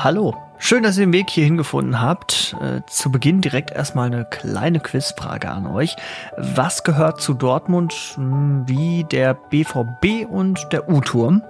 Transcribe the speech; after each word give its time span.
Hallo, 0.00 0.36
schön, 0.58 0.84
dass 0.84 0.96
ihr 0.96 1.06
den 1.06 1.12
Weg 1.12 1.28
hierhin 1.28 1.56
gefunden 1.56 2.00
habt. 2.00 2.54
Äh, 2.60 2.82
zu 2.86 3.10
Beginn 3.10 3.40
direkt 3.40 3.72
erstmal 3.72 4.06
eine 4.06 4.24
kleine 4.24 4.78
Quizfrage 4.78 5.50
an 5.50 5.66
euch. 5.66 5.96
Was 6.36 6.84
gehört 6.84 7.20
zu 7.20 7.34
Dortmund 7.34 7.92
hm, 8.14 8.62
wie 8.68 9.02
der 9.02 9.34
BVB 9.34 10.24
und 10.30 10.72
der 10.72 10.88
U-Turm? 10.88 11.42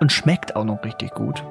Und 0.00 0.10
schmeckt 0.10 0.56
auch 0.56 0.64
noch 0.64 0.82
richtig 0.84 1.12
gut. 1.14 1.44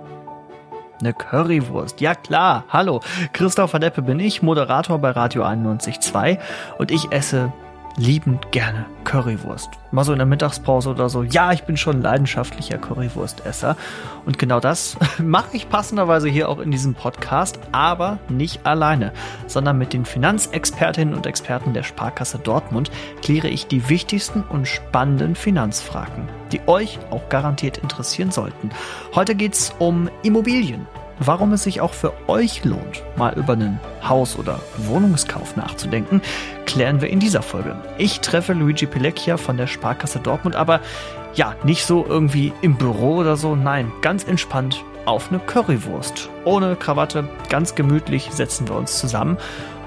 Eine 0.99 1.13
Currywurst. 1.13 2.02
Ja 2.02 2.16
klar. 2.16 2.66
Hallo. 2.68 3.00
Christopher 3.32 3.80
Deppe 3.80 4.02
bin 4.02 4.20
ich, 4.20 4.42
Moderator 4.42 5.00
bei 5.00 5.12
Radio 5.12 5.46
91.2 5.46 6.38
und 6.80 6.92
ich 6.92 7.14
esse 7.14 7.54
liebend 7.98 8.52
gerne 8.52 8.86
Currywurst. 9.04 9.70
Mal 9.92 10.04
so 10.04 10.14
in 10.14 10.20
der 10.20 10.26
Mittagspause 10.26 10.89
oder 10.89 11.10
so. 11.10 11.24
Ja, 11.24 11.52
ich 11.52 11.64
bin 11.64 11.78
schon 11.78 12.02
leidenschaftlicher 12.02 12.78
Currywurstesser. 12.78 13.75
Und 14.25 14.39
genau 14.39 14.60
das 14.60 14.98
mache 15.20 15.57
ich 15.57 15.70
passenderweise 15.70 16.30
hier 16.30 16.50
auch 16.50 16.60
in 16.60 16.71
diesem 16.71 16.93
Podcast, 16.93 17.60
aber 17.71 18.20
nicht 18.29 18.65
alleine, 18.65 19.12
sondern 19.48 19.78
mit 19.78 19.93
den 19.93 20.06
Finanzexpertinnen 20.06 21.14
und 21.14 21.25
Experten 21.25 21.74
der 21.74 21.84
Sparkasse 21.84 22.39
Dortmund 22.39 22.92
kläre 23.21 23.50
ich 23.50 23.68
die 23.68 23.89
wichtigsten 23.89 24.43
und 24.43 24.68
spannenden 24.68 25.36
Finanzfragen, 25.36 26.29
die 26.51 26.62
euch 26.68 27.00
auch 27.10 27.28
garantiert 27.29 27.78
interessieren 27.78 28.32
sollten. 28.32 28.70
Heute 29.14 29.36
geht's 29.36 29.73
um 29.79 30.10
Immobilien 30.23 30.87
warum 31.25 31.54
es 31.54 31.64
sich 31.64 31.82
auch 31.82 31.93
für 31.93 32.14
euch 32.28 32.66
lohnt, 32.66 33.03
mal 33.16 33.34
über 33.38 33.53
einen 33.53 33.80
Haus- 34.03 34.38
oder 34.38 34.59
Wohnungskauf 34.78 35.56
nachzudenken, 35.56 36.22
klären 36.66 37.00
wir 37.00 37.09
in 37.09 37.20
dieser 37.20 37.42
Folge. 37.42 37.75
Ich 37.98 38.22
treffe 38.22 38.53
Luigi 38.53 38.88
Pilecchia 38.88 39.38
von 39.38 39.58
der 39.58 39.67
Sparkasse 39.67 40.20
Dortmund, 40.20 40.56
aber 40.56 40.81
ja, 41.36 41.56
nicht 41.64 41.86
so 41.86 42.06
irgendwie 42.06 42.52
im 42.62 42.76
Büro 42.76 43.17
oder 43.17 43.38
so, 43.38 43.56
nein, 43.56 43.92
ganz 44.02 44.23
entspannt 44.23 44.84
auf 45.06 45.30
eine 45.30 45.39
Currywurst. 45.39 46.30
Ohne 46.44 46.76
Krawatte, 46.76 47.28
ganz 47.50 47.76
gemütlich 47.76 48.30
setzen 48.31 48.67
wir 48.67 48.76
uns 48.76 49.00
zusammen 49.00 49.38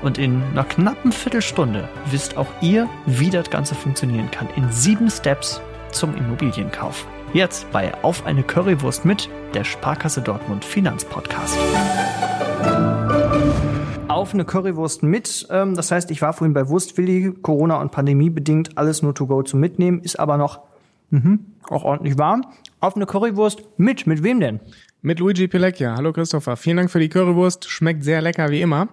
und 0.02 0.18
in 0.18 0.42
einer 0.52 0.64
knappen 0.64 1.12
Viertelstunde 1.12 1.88
wisst 2.10 2.36
auch 2.36 2.48
ihr, 2.60 2.88
wie 3.06 3.30
das 3.30 3.50
Ganze 3.50 3.74
funktionieren 3.74 4.30
kann. 4.30 4.48
In 4.56 4.70
sieben 4.70 5.10
Steps 5.10 5.60
zum 5.90 6.16
Immobilienkauf. 6.16 7.06
Jetzt 7.34 7.72
bei 7.72 7.92
Auf 8.04 8.26
eine 8.26 8.44
Currywurst 8.44 9.04
mit 9.04 9.28
der 9.54 9.64
Sparkasse 9.64 10.22
Dortmund 10.22 10.64
Finanzpodcast. 10.64 11.58
Auf 14.06 14.32
eine 14.32 14.44
Currywurst 14.44 15.02
mit. 15.02 15.48
Ähm, 15.50 15.74
das 15.74 15.90
heißt, 15.90 16.12
ich 16.12 16.22
war 16.22 16.32
vorhin 16.32 16.54
bei 16.54 16.68
Wurstwilli, 16.68 17.32
Corona 17.42 17.80
und 17.80 17.90
Pandemie 17.90 18.30
bedingt, 18.30 18.78
alles 18.78 19.02
nur 19.02 19.16
to 19.16 19.26
go 19.26 19.42
zum 19.42 19.58
Mitnehmen, 19.58 20.00
ist 20.00 20.20
aber 20.20 20.36
noch 20.36 20.60
mh, 21.10 21.38
auch 21.68 21.82
ordentlich 21.82 22.16
warm. 22.18 22.46
Auf 22.78 22.94
eine 22.94 23.04
Currywurst 23.04 23.64
mit. 23.78 24.06
Mit 24.06 24.22
wem 24.22 24.38
denn? 24.38 24.60
Mit 25.02 25.18
Luigi 25.18 25.48
Pilecchia. 25.48 25.96
Hallo 25.96 26.12
Christopher. 26.12 26.56
Vielen 26.56 26.76
Dank 26.76 26.90
für 26.92 27.00
die 27.00 27.08
Currywurst. 27.08 27.68
Schmeckt 27.68 28.04
sehr 28.04 28.22
lecker 28.22 28.50
wie 28.50 28.60
immer. 28.60 28.90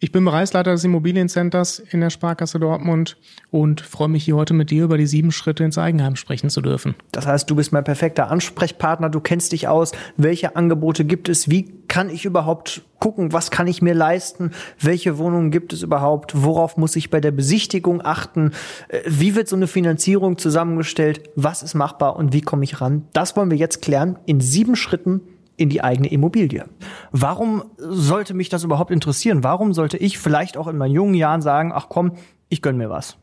Ich 0.00 0.12
bin 0.12 0.24
Bereichsleiter 0.24 0.70
des 0.70 0.84
Immobiliencenters 0.84 1.80
in 1.80 2.00
der 2.00 2.10
Sparkasse 2.10 2.60
Dortmund 2.60 3.16
und 3.50 3.80
freue 3.80 4.06
mich 4.06 4.24
hier 4.24 4.36
heute 4.36 4.54
mit 4.54 4.70
dir 4.70 4.84
über 4.84 4.96
die 4.96 5.08
sieben 5.08 5.32
Schritte 5.32 5.64
ins 5.64 5.76
Eigenheim 5.76 6.14
sprechen 6.14 6.50
zu 6.50 6.60
dürfen. 6.60 6.94
Das 7.10 7.26
heißt, 7.26 7.50
du 7.50 7.56
bist 7.56 7.72
mein 7.72 7.82
perfekter 7.82 8.30
Ansprechpartner, 8.30 9.10
du 9.10 9.18
kennst 9.18 9.50
dich 9.50 9.66
aus, 9.66 9.90
welche 10.16 10.54
Angebote 10.54 11.04
gibt 11.04 11.28
es, 11.28 11.50
wie 11.50 11.72
kann 11.88 12.10
ich 12.10 12.24
überhaupt 12.24 12.82
gucken, 13.00 13.32
was 13.32 13.50
kann 13.50 13.66
ich 13.66 13.82
mir 13.82 13.94
leisten, 13.94 14.52
welche 14.80 15.18
Wohnungen 15.18 15.50
gibt 15.50 15.72
es 15.72 15.82
überhaupt, 15.82 16.44
worauf 16.44 16.76
muss 16.76 16.94
ich 16.94 17.10
bei 17.10 17.20
der 17.20 17.32
Besichtigung 17.32 18.00
achten, 18.04 18.52
äh, 18.86 19.00
wie 19.04 19.34
wird 19.34 19.48
so 19.48 19.56
eine 19.56 19.66
Finanzierung 19.66 20.38
zusammengestellt, 20.38 21.28
was 21.34 21.64
ist 21.64 21.74
machbar 21.74 22.14
und 22.14 22.32
wie 22.32 22.40
komme 22.40 22.62
ich 22.62 22.80
ran. 22.80 23.08
Das 23.14 23.36
wollen 23.36 23.50
wir 23.50 23.58
jetzt 23.58 23.82
klären 23.82 24.16
in 24.26 24.40
sieben 24.40 24.76
Schritten 24.76 25.22
in 25.58 25.68
die 25.68 25.82
eigene 25.82 26.08
Immobilie. 26.08 26.64
Warum 27.10 27.64
sollte 27.76 28.32
mich 28.32 28.48
das 28.48 28.64
überhaupt 28.64 28.90
interessieren? 28.90 29.44
Warum 29.44 29.74
sollte 29.74 29.98
ich 29.98 30.18
vielleicht 30.18 30.56
auch 30.56 30.68
in 30.68 30.78
meinen 30.78 30.94
jungen 30.94 31.14
Jahren 31.14 31.42
sagen, 31.42 31.72
ach 31.74 31.88
komm, 31.88 32.12
ich 32.48 32.62
gönn 32.62 32.78
mir 32.78 32.88
was? 32.88 33.18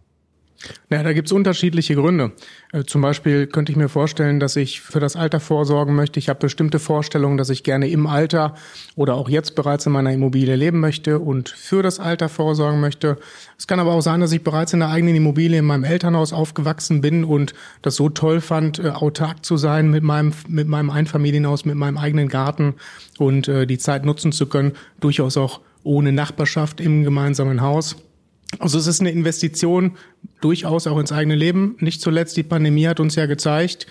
Naja, 0.89 1.03
da 1.03 1.13
gibt's 1.13 1.31
unterschiedliche 1.31 1.95
Gründe. 1.95 2.31
Äh, 2.71 2.83
zum 2.83 3.01
Beispiel 3.01 3.47
könnte 3.47 3.71
ich 3.71 3.77
mir 3.77 3.89
vorstellen, 3.89 4.39
dass 4.39 4.55
ich 4.55 4.81
für 4.81 4.99
das 4.99 5.15
Alter 5.15 5.39
vorsorgen 5.39 5.95
möchte. 5.95 6.19
Ich 6.19 6.29
habe 6.29 6.39
bestimmte 6.39 6.79
Vorstellungen, 6.79 7.37
dass 7.37 7.49
ich 7.49 7.63
gerne 7.63 7.87
im 7.87 8.07
Alter 8.07 8.55
oder 8.95 9.15
auch 9.15 9.29
jetzt 9.29 9.55
bereits 9.55 9.85
in 9.85 9.91
meiner 9.91 10.11
Immobilie 10.11 10.55
leben 10.55 10.79
möchte 10.79 11.19
und 11.19 11.49
für 11.49 11.83
das 11.83 11.99
Alter 11.99 12.29
vorsorgen 12.29 12.79
möchte. 12.79 13.17
Es 13.57 13.67
kann 13.67 13.79
aber 13.79 13.93
auch 13.93 14.01
sein, 14.01 14.21
dass 14.21 14.31
ich 14.31 14.43
bereits 14.43 14.73
in 14.73 14.79
der 14.79 14.89
eigenen 14.89 15.15
Immobilie 15.15 15.59
in 15.59 15.65
meinem 15.65 15.83
Elternhaus 15.83 16.33
aufgewachsen 16.33 17.01
bin 17.01 17.23
und 17.23 17.53
das 17.81 17.95
so 17.95 18.09
toll 18.09 18.41
fand, 18.41 18.79
äh, 18.79 18.89
autark 18.89 19.45
zu 19.45 19.57
sein 19.57 19.91
mit 19.91 20.03
meinem, 20.03 20.33
mit 20.47 20.67
meinem 20.67 20.89
Einfamilienhaus, 20.89 21.65
mit 21.65 21.75
meinem 21.75 21.97
eigenen 21.97 22.27
Garten 22.27 22.75
und 23.19 23.47
äh, 23.47 23.67
die 23.67 23.77
Zeit 23.77 24.05
nutzen 24.05 24.31
zu 24.31 24.47
können, 24.47 24.73
durchaus 24.99 25.37
auch 25.37 25.61
ohne 25.83 26.11
Nachbarschaft 26.11 26.81
im 26.81 27.03
gemeinsamen 27.03 27.61
Haus. 27.61 27.95
Also 28.59 28.77
es 28.77 28.87
ist 28.87 29.01
eine 29.01 29.11
Investition 29.11 29.97
durchaus 30.41 30.87
auch 30.87 30.99
ins 30.99 31.11
eigene 31.11 31.35
Leben. 31.35 31.75
Nicht 31.79 32.01
zuletzt 32.01 32.37
die 32.37 32.43
Pandemie 32.43 32.87
hat 32.87 32.99
uns 32.99 33.15
ja 33.15 33.25
gezeigt, 33.25 33.87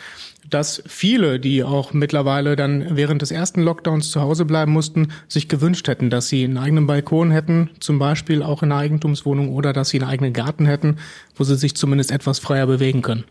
dass 0.49 0.83
viele, 0.87 1.41
die 1.41 1.65
auch 1.65 1.93
mittlerweile 1.93 2.55
dann 2.57 2.97
während 2.97 3.23
des 3.23 3.31
ersten 3.31 3.63
Lockdowns 3.63 4.11
zu 4.11 4.21
Hause 4.21 4.45
bleiben 4.45 4.73
mussten, 4.73 5.09
sich 5.27 5.49
gewünscht 5.49 5.89
hätten, 5.89 6.11
dass 6.11 6.29
sie 6.29 6.45
einen 6.45 6.59
eigenen 6.59 6.87
Balkon 6.87 7.31
hätten, 7.31 7.71
zum 7.81 7.99
Beispiel 7.99 8.43
auch 8.43 8.63
in 8.63 8.71
einer 8.71 8.81
Eigentumswohnung 8.81 9.53
oder 9.53 9.73
dass 9.73 9.89
sie 9.89 10.01
einen 10.01 10.11
eigenen 10.11 10.33
Garten 10.33 10.67
hätten, 10.67 10.97
wo 11.35 11.45
sie 11.45 11.57
sich 11.57 11.75
zumindest 11.75 12.11
etwas 12.11 12.39
freier 12.39 12.67
bewegen 12.67 13.03
können. 13.03 13.25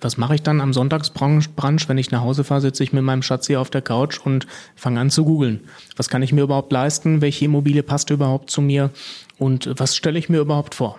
Was 0.00 0.16
mache 0.16 0.36
ich 0.36 0.42
dann 0.42 0.60
am 0.60 0.72
Sonntagsbrunch, 0.72 1.88
wenn 1.88 1.98
ich 1.98 2.10
nach 2.10 2.22
Hause 2.22 2.44
fahre, 2.44 2.60
sitze 2.60 2.84
ich 2.84 2.92
mit 2.92 3.02
meinem 3.02 3.22
Schatz 3.22 3.46
hier 3.46 3.60
auf 3.60 3.70
der 3.70 3.82
Couch 3.82 4.20
und 4.20 4.46
fange 4.76 5.00
an 5.00 5.10
zu 5.10 5.24
googeln. 5.24 5.60
Was 5.96 6.08
kann 6.08 6.22
ich 6.22 6.32
mir 6.32 6.42
überhaupt 6.42 6.72
leisten? 6.72 7.20
Welche 7.20 7.46
Immobilie 7.46 7.82
passt 7.82 8.10
überhaupt 8.10 8.50
zu 8.50 8.60
mir? 8.60 8.90
Und 9.38 9.70
was 9.76 9.96
stelle 9.96 10.18
ich 10.18 10.28
mir 10.28 10.40
überhaupt 10.40 10.74
vor? 10.74 10.98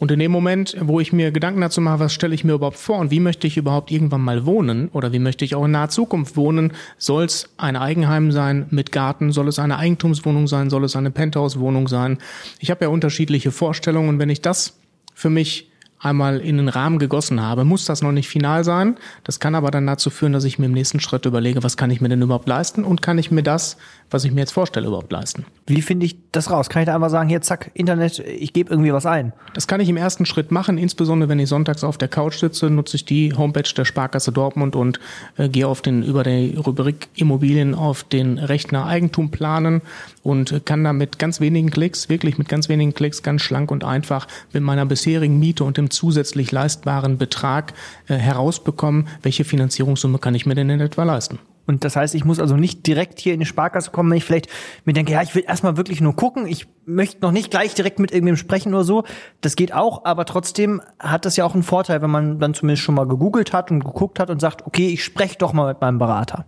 Und 0.00 0.10
in 0.10 0.18
dem 0.18 0.32
Moment, 0.32 0.76
wo 0.80 0.98
ich 0.98 1.12
mir 1.12 1.30
Gedanken 1.30 1.60
dazu 1.60 1.82
mache, 1.82 2.00
was 2.00 2.14
stelle 2.14 2.34
ich 2.34 2.42
mir 2.42 2.54
überhaupt 2.54 2.78
vor 2.78 2.98
und 2.98 3.10
wie 3.10 3.20
möchte 3.20 3.46
ich 3.46 3.58
überhaupt 3.58 3.90
irgendwann 3.90 4.22
mal 4.22 4.46
wohnen 4.46 4.88
oder 4.88 5.12
wie 5.12 5.18
möchte 5.18 5.44
ich 5.44 5.54
auch 5.54 5.66
in 5.66 5.72
naher 5.72 5.90
Zukunft 5.90 6.38
wohnen, 6.38 6.72
soll 6.96 7.24
es 7.24 7.50
ein 7.58 7.76
Eigenheim 7.76 8.32
sein 8.32 8.64
mit 8.70 8.92
Garten, 8.92 9.30
soll 9.30 9.46
es 9.46 9.58
eine 9.58 9.76
Eigentumswohnung 9.76 10.48
sein, 10.48 10.70
soll 10.70 10.84
es 10.84 10.96
eine 10.96 11.10
Penthouse-Wohnung 11.10 11.86
sein. 11.86 12.16
Ich 12.60 12.70
habe 12.70 12.86
ja 12.86 12.88
unterschiedliche 12.88 13.50
Vorstellungen 13.50 14.08
und 14.08 14.18
wenn 14.18 14.30
ich 14.30 14.40
das 14.40 14.78
für 15.14 15.28
mich 15.28 15.69
einmal 16.00 16.40
in 16.40 16.56
den 16.56 16.68
Rahmen 16.68 16.98
gegossen 16.98 17.42
habe, 17.42 17.64
muss 17.64 17.84
das 17.84 18.02
noch 18.02 18.12
nicht 18.12 18.28
final 18.28 18.64
sein. 18.64 18.96
Das 19.24 19.38
kann 19.38 19.54
aber 19.54 19.70
dann 19.70 19.86
dazu 19.86 20.08
führen, 20.10 20.32
dass 20.32 20.44
ich 20.44 20.58
mir 20.58 20.66
im 20.66 20.72
nächsten 20.72 20.98
Schritt 20.98 21.26
überlege, 21.26 21.62
was 21.62 21.76
kann 21.76 21.90
ich 21.90 22.00
mir 22.00 22.08
denn 22.08 22.22
überhaupt 22.22 22.48
leisten 22.48 22.84
und 22.84 23.02
kann 23.02 23.18
ich 23.18 23.30
mir 23.30 23.42
das, 23.42 23.76
was 24.10 24.24
ich 24.24 24.32
mir 24.32 24.40
jetzt 24.40 24.52
vorstelle, 24.52 24.86
überhaupt 24.86 25.12
leisten. 25.12 25.44
Wie 25.66 25.82
finde 25.82 26.06
ich 26.06 26.16
das 26.32 26.50
raus? 26.50 26.68
Kann 26.68 26.82
ich 26.82 26.86
da 26.86 26.94
einfach 26.94 27.10
sagen, 27.10 27.28
hier 27.28 27.42
zack, 27.42 27.70
Internet, 27.74 28.18
ich 28.18 28.52
gebe 28.52 28.70
irgendwie 28.70 28.92
was 28.92 29.04
ein? 29.04 29.32
Das 29.54 29.66
kann 29.66 29.80
ich 29.80 29.88
im 29.88 29.96
ersten 29.96 30.24
Schritt 30.24 30.50
machen, 30.50 30.78
insbesondere 30.78 31.28
wenn 31.28 31.38
ich 31.38 31.48
sonntags 31.48 31.84
auf 31.84 31.98
der 31.98 32.08
Couch 32.08 32.38
sitze, 32.38 32.70
nutze 32.70 32.96
ich 32.96 33.04
die 33.04 33.34
Homepage 33.34 33.70
der 33.76 33.84
Sparkasse 33.84 34.32
Dortmund 34.32 34.76
und 34.76 35.00
äh, 35.36 35.48
gehe 35.48 35.68
auf 35.68 35.82
den 35.82 36.02
über 36.02 36.24
die 36.24 36.56
Rubrik 36.56 37.08
Immobilien 37.14 37.74
auf 37.74 38.04
den 38.04 38.38
Rechner 38.38 38.86
Eigentum 38.86 39.30
planen 39.30 39.82
und 40.22 40.52
äh, 40.52 40.60
kann 40.60 40.82
da 40.82 40.92
mit 40.92 41.18
ganz 41.18 41.40
wenigen 41.40 41.70
Klicks, 41.70 42.08
wirklich 42.08 42.38
mit 42.38 42.48
ganz 42.48 42.68
wenigen 42.68 42.94
Klicks, 42.94 43.22
ganz 43.22 43.42
schlank 43.42 43.70
und 43.70 43.84
einfach 43.84 44.26
mit 44.52 44.62
meiner 44.62 44.86
bisherigen 44.86 45.38
Miete 45.38 45.64
und 45.64 45.76
dem 45.76 45.89
zusätzlich 45.90 46.52
leistbaren 46.52 47.18
Betrag 47.18 47.74
äh, 48.08 48.14
herausbekommen, 48.14 49.08
welche 49.22 49.44
Finanzierungssumme 49.44 50.18
kann 50.18 50.34
ich 50.34 50.46
mir 50.46 50.54
denn 50.54 50.70
in 50.70 50.80
etwa 50.80 51.04
leisten. 51.04 51.38
Und 51.66 51.84
das 51.84 51.94
heißt, 51.94 52.16
ich 52.16 52.24
muss 52.24 52.40
also 52.40 52.56
nicht 52.56 52.84
direkt 52.88 53.20
hier 53.20 53.32
in 53.32 53.38
die 53.38 53.46
Sparkasse 53.46 53.92
kommen, 53.92 54.10
wenn 54.10 54.18
ich 54.18 54.24
vielleicht 54.24 54.48
mir 54.84 54.92
denke, 54.92 55.12
ja, 55.12 55.22
ich 55.22 55.36
will 55.36 55.44
erstmal 55.46 55.76
wirklich 55.76 56.00
nur 56.00 56.16
gucken, 56.16 56.48
ich 56.48 56.66
möchte 56.84 57.20
noch 57.22 57.30
nicht 57.30 57.50
gleich 57.50 57.74
direkt 57.74 58.00
mit 58.00 58.10
irgendwem 58.10 58.36
sprechen 58.36 58.74
oder 58.74 58.82
so. 58.82 59.04
Das 59.40 59.54
geht 59.54 59.72
auch, 59.72 60.04
aber 60.04 60.24
trotzdem 60.24 60.82
hat 60.98 61.26
das 61.26 61.36
ja 61.36 61.44
auch 61.44 61.54
einen 61.54 61.62
Vorteil, 61.62 62.02
wenn 62.02 62.10
man 62.10 62.40
dann 62.40 62.54
zumindest 62.54 62.82
schon 62.82 62.96
mal 62.96 63.06
gegoogelt 63.06 63.52
hat 63.52 63.70
und 63.70 63.84
geguckt 63.84 64.18
hat 64.18 64.30
und 64.30 64.40
sagt, 64.40 64.66
okay, 64.66 64.88
ich 64.88 65.04
spreche 65.04 65.38
doch 65.38 65.52
mal 65.52 65.68
mit 65.68 65.80
meinem 65.80 65.98
Berater. 65.98 66.44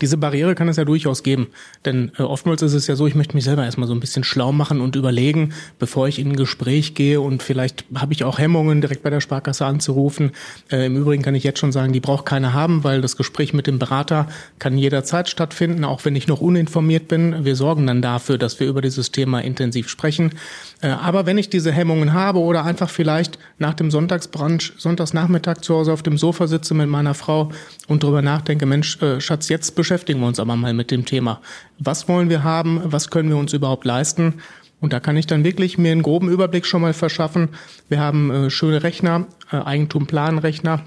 Diese 0.00 0.16
Barriere 0.16 0.54
kann 0.54 0.68
es 0.68 0.76
ja 0.76 0.84
durchaus 0.84 1.22
geben. 1.22 1.48
Denn 1.84 2.12
äh, 2.18 2.22
oftmals 2.22 2.62
ist 2.62 2.74
es 2.74 2.86
ja 2.86 2.96
so, 2.96 3.06
ich 3.06 3.14
möchte 3.14 3.34
mich 3.34 3.44
selber 3.44 3.64
erstmal 3.64 3.88
so 3.88 3.94
ein 3.94 4.00
bisschen 4.00 4.24
schlau 4.24 4.52
machen 4.52 4.80
und 4.80 4.96
überlegen, 4.96 5.52
bevor 5.78 6.08
ich 6.08 6.18
in 6.18 6.30
ein 6.30 6.36
Gespräch 6.36 6.94
gehe 6.94 7.20
und 7.20 7.42
vielleicht 7.42 7.84
habe 7.94 8.12
ich 8.12 8.24
auch 8.24 8.38
Hemmungen, 8.38 8.80
direkt 8.80 9.02
bei 9.02 9.10
der 9.10 9.20
Sparkasse 9.20 9.66
anzurufen. 9.66 10.32
Äh, 10.70 10.86
Im 10.86 10.96
Übrigen 10.96 11.22
kann 11.22 11.34
ich 11.34 11.44
jetzt 11.44 11.58
schon 11.58 11.72
sagen, 11.72 11.92
die 11.92 12.00
braucht 12.00 12.26
keiner 12.26 12.52
haben, 12.52 12.84
weil 12.84 13.00
das 13.00 13.16
Gespräch 13.16 13.52
mit 13.52 13.66
dem 13.66 13.78
Berater 13.78 14.28
kann 14.58 14.78
jederzeit 14.78 15.28
stattfinden, 15.28 15.84
auch 15.84 16.04
wenn 16.04 16.16
ich 16.16 16.26
noch 16.26 16.40
uninformiert 16.40 17.08
bin. 17.08 17.44
Wir 17.44 17.56
sorgen 17.56 17.86
dann 17.86 18.02
dafür, 18.02 18.38
dass 18.38 18.60
wir 18.60 18.68
über 18.68 18.80
dieses 18.80 19.12
Thema 19.12 19.40
intensiv 19.40 19.88
sprechen. 19.88 20.32
Äh, 20.80 20.88
aber 20.88 21.26
wenn 21.26 21.38
ich 21.38 21.50
diese 21.50 21.72
Hemmungen 21.72 22.12
habe 22.12 22.38
oder 22.40 22.64
einfach 22.64 22.90
vielleicht 22.90 23.38
nach 23.58 23.74
dem 23.74 23.90
Sonntagsbrunch, 23.90 24.72
Sonntagsnachmittag 24.78 25.60
zu 25.60 25.74
Hause 25.74 25.92
auf 25.92 26.02
dem 26.02 26.18
Sofa 26.18 26.46
sitze 26.46 26.74
mit 26.74 26.88
meiner 26.88 27.14
Frau 27.14 27.50
und 27.88 28.02
darüber 28.02 28.22
nachdenke, 28.22 28.66
Mensch, 28.66 29.00
äh, 29.02 29.20
Schatz, 29.20 29.48
jetzt 29.48 29.74
beschäftigen 29.90 30.20
wir 30.20 30.28
uns 30.28 30.38
aber 30.38 30.54
mal 30.54 30.72
mit 30.72 30.92
dem 30.92 31.04
Thema. 31.04 31.40
Was 31.80 32.06
wollen 32.06 32.30
wir 32.30 32.44
haben? 32.44 32.80
Was 32.84 33.10
können 33.10 33.28
wir 33.28 33.36
uns 33.36 33.52
überhaupt 33.52 33.84
leisten? 33.84 34.34
Und 34.80 34.92
da 34.92 35.00
kann 35.00 35.16
ich 35.16 35.26
dann 35.26 35.42
wirklich 35.42 35.78
mir 35.78 35.90
einen 35.90 36.04
groben 36.04 36.28
Überblick 36.28 36.64
schon 36.64 36.80
mal 36.80 36.92
verschaffen. 36.92 37.48
Wir 37.88 37.98
haben 37.98 38.30
äh, 38.30 38.50
schöne 38.50 38.84
Rechner, 38.84 39.26
äh, 39.50 39.56
Eigentum-Planrechner, 39.56 40.84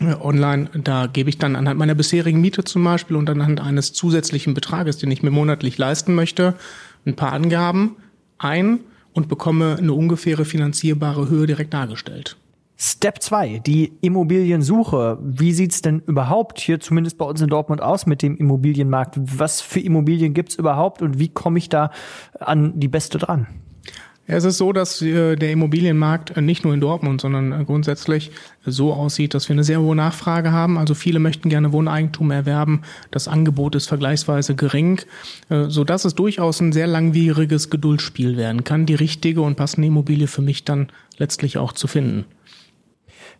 äh, 0.00 0.14
online, 0.20 0.68
da 0.74 1.06
gebe 1.06 1.30
ich 1.30 1.38
dann 1.38 1.54
anhand 1.54 1.78
meiner 1.78 1.94
bisherigen 1.94 2.40
Miete 2.40 2.64
zum 2.64 2.82
Beispiel 2.82 3.14
und 3.14 3.30
anhand 3.30 3.60
eines 3.60 3.92
zusätzlichen 3.92 4.52
Betrages, 4.52 4.98
den 4.98 5.12
ich 5.12 5.22
mir 5.22 5.30
monatlich 5.30 5.78
leisten 5.78 6.16
möchte, 6.16 6.54
ein 7.06 7.14
paar 7.14 7.32
Angaben 7.32 7.98
ein 8.38 8.80
und 9.12 9.28
bekomme 9.28 9.76
eine 9.78 9.92
ungefähre 9.92 10.44
finanzierbare 10.44 11.28
Höhe 11.28 11.46
direkt 11.46 11.72
dargestellt. 11.72 12.36
Step 12.82 13.22
2, 13.22 13.58
die 13.58 13.92
Immobiliensuche. 14.00 15.18
Wie 15.20 15.52
sieht's 15.52 15.82
denn 15.82 16.00
überhaupt 16.06 16.58
hier 16.58 16.80
zumindest 16.80 17.18
bei 17.18 17.26
uns 17.26 17.42
in 17.42 17.48
Dortmund 17.48 17.82
aus 17.82 18.06
mit 18.06 18.22
dem 18.22 18.38
Immobilienmarkt? 18.38 19.18
Was 19.20 19.60
für 19.60 19.80
Immobilien 19.80 20.32
gibt's 20.32 20.54
überhaupt 20.54 21.02
und 21.02 21.18
wie 21.18 21.28
komme 21.28 21.58
ich 21.58 21.68
da 21.68 21.90
an 22.38 22.80
die 22.80 22.88
beste 22.88 23.18
dran? 23.18 23.46
Es 24.26 24.44
ist 24.44 24.56
so, 24.56 24.72
dass 24.72 25.02
äh, 25.02 25.36
der 25.36 25.52
Immobilienmarkt 25.52 26.38
äh, 26.38 26.40
nicht 26.40 26.64
nur 26.64 26.72
in 26.72 26.80
Dortmund, 26.80 27.20
sondern 27.20 27.52
äh, 27.52 27.64
grundsätzlich 27.66 28.30
so 28.64 28.94
aussieht, 28.94 29.34
dass 29.34 29.50
wir 29.50 29.54
eine 29.54 29.64
sehr 29.64 29.82
hohe 29.82 29.96
Nachfrage 29.96 30.50
haben. 30.50 30.78
Also 30.78 30.94
viele 30.94 31.18
möchten 31.18 31.50
gerne 31.50 31.74
Wohneigentum 31.74 32.30
erwerben. 32.30 32.80
Das 33.10 33.28
Angebot 33.28 33.74
ist 33.74 33.88
vergleichsweise 33.88 34.54
gering, 34.54 35.02
so 35.48 35.84
dass 35.84 36.04
es 36.04 36.14
durchaus 36.14 36.60
ein 36.60 36.72
sehr 36.72 36.86
langwieriges 36.86 37.68
Geduldsspiel 37.68 38.36
werden 38.36 38.64
kann, 38.64 38.86
die 38.86 38.94
richtige 38.94 39.42
und 39.42 39.56
passende 39.56 39.88
Immobilie 39.88 40.28
für 40.28 40.42
mich 40.42 40.64
dann 40.64 40.88
letztlich 41.18 41.58
auch 41.58 41.72
zu 41.72 41.86
finden. 41.86 42.24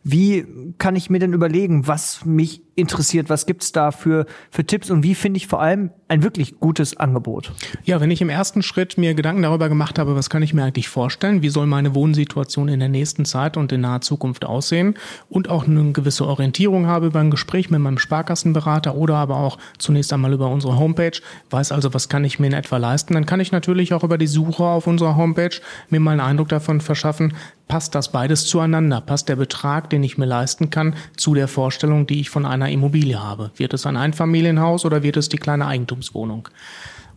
Wie 0.03 0.75
kann 0.79 0.97
ich 0.97 1.11
mir 1.11 1.19
denn 1.19 1.33
überlegen, 1.33 1.87
was 1.87 2.25
mich 2.25 2.63
interessiert? 2.75 3.29
Was 3.29 3.47
gibt's 3.47 3.73
da 3.73 3.91
für, 3.91 4.27
für 4.51 4.65
Tipps 4.65 4.91
und 4.91 5.03
wie 5.03 5.15
finde 5.15 5.39
ich 5.39 5.47
vor 5.47 5.61
allem 5.61 5.91
ein 6.09 6.23
wirklich 6.23 6.59
gutes 6.59 6.97
Angebot? 6.97 7.53
Ja, 7.85 8.01
wenn 8.01 8.11
ich 8.11 8.21
im 8.21 8.29
ersten 8.29 8.63
Schritt 8.63 8.99
mir 8.99 9.15
Gedanken 9.15 9.43
darüber 9.43 9.69
gemacht 9.69 9.99
habe, 9.99 10.17
was 10.17 10.31
kann 10.31 10.43
ich 10.43 10.55
mir 10.55 10.65
eigentlich 10.65 10.89
vorstellen? 10.89 11.43
Wie 11.43 11.49
soll 11.49 11.67
meine 11.67 11.95
Wohnsituation 11.95 12.69
in 12.69 12.81
der 12.81 12.89
nächsten 12.89 13.25
Zeit 13.25 13.57
und 13.57 13.73
in 13.73 13.83
naher 13.83 14.01
Zukunft 14.01 14.45
aussehen? 14.45 14.95
Und 15.29 15.49
auch 15.49 15.67
eine 15.67 15.93
gewisse 15.93 16.27
Orientierung 16.27 16.87
habe 16.87 17.07
über 17.07 17.21
ein 17.21 17.31
Gespräch 17.31 17.71
mit 17.71 17.81
meinem 17.81 17.99
Sparkassenberater 17.99 18.95
oder 18.95 19.17
aber 19.17 19.37
auch 19.37 19.59
zunächst 19.79 20.13
einmal 20.13 20.33
über 20.33 20.49
unsere 20.49 20.79
Homepage, 20.79 21.19
weiß 21.51 21.73
also, 21.73 21.95
was 21.95 22.09
kann 22.09 22.25
ich 22.25 22.39
mir 22.39 22.49
in 22.49 22.53
etwa 22.53 22.77
leisten? 22.77 23.15
Dann 23.15 23.27
kann 23.27 23.41
ich 23.41 23.53
natürlich 23.53 23.95
auch 23.95 24.05
über 24.05 24.19
die 24.19 24.27
Suche 24.27 24.65
auf 24.65 24.87
unserer 24.87 25.17
Homepage 25.17 25.61
mir 25.89 26.01
mal 26.01 26.13
einen 26.13 26.21
Eindruck 26.21 26.49
davon 26.49 26.81
verschaffen, 26.81 27.35
passt 27.71 27.95
das 27.95 28.11
beides 28.11 28.47
zueinander? 28.47 29.01
Passt 29.01 29.29
der 29.29 29.37
Betrag, 29.37 29.91
den 29.91 30.03
ich 30.03 30.19
mir 30.19 30.27
leisten 30.27 30.71
kann, 30.71 30.97
zu 31.17 31.35
der 31.35 31.47
Vorstellung, 31.47 32.07
die 32.07 32.21
ich 32.21 32.29
von 32.29 32.45
einer 32.61 32.71
Immobilie 32.71 33.23
habe? 33.23 33.51
Wird 33.57 33.75
es 33.75 33.87
ein 33.87 33.97
Einfamilienhaus 33.97 34.85
oder 34.85 35.03
wird 35.03 35.17
es 35.17 35.29
die 35.29 35.39
kleine 35.39 35.67
Eigentumswohnung? 35.67 36.49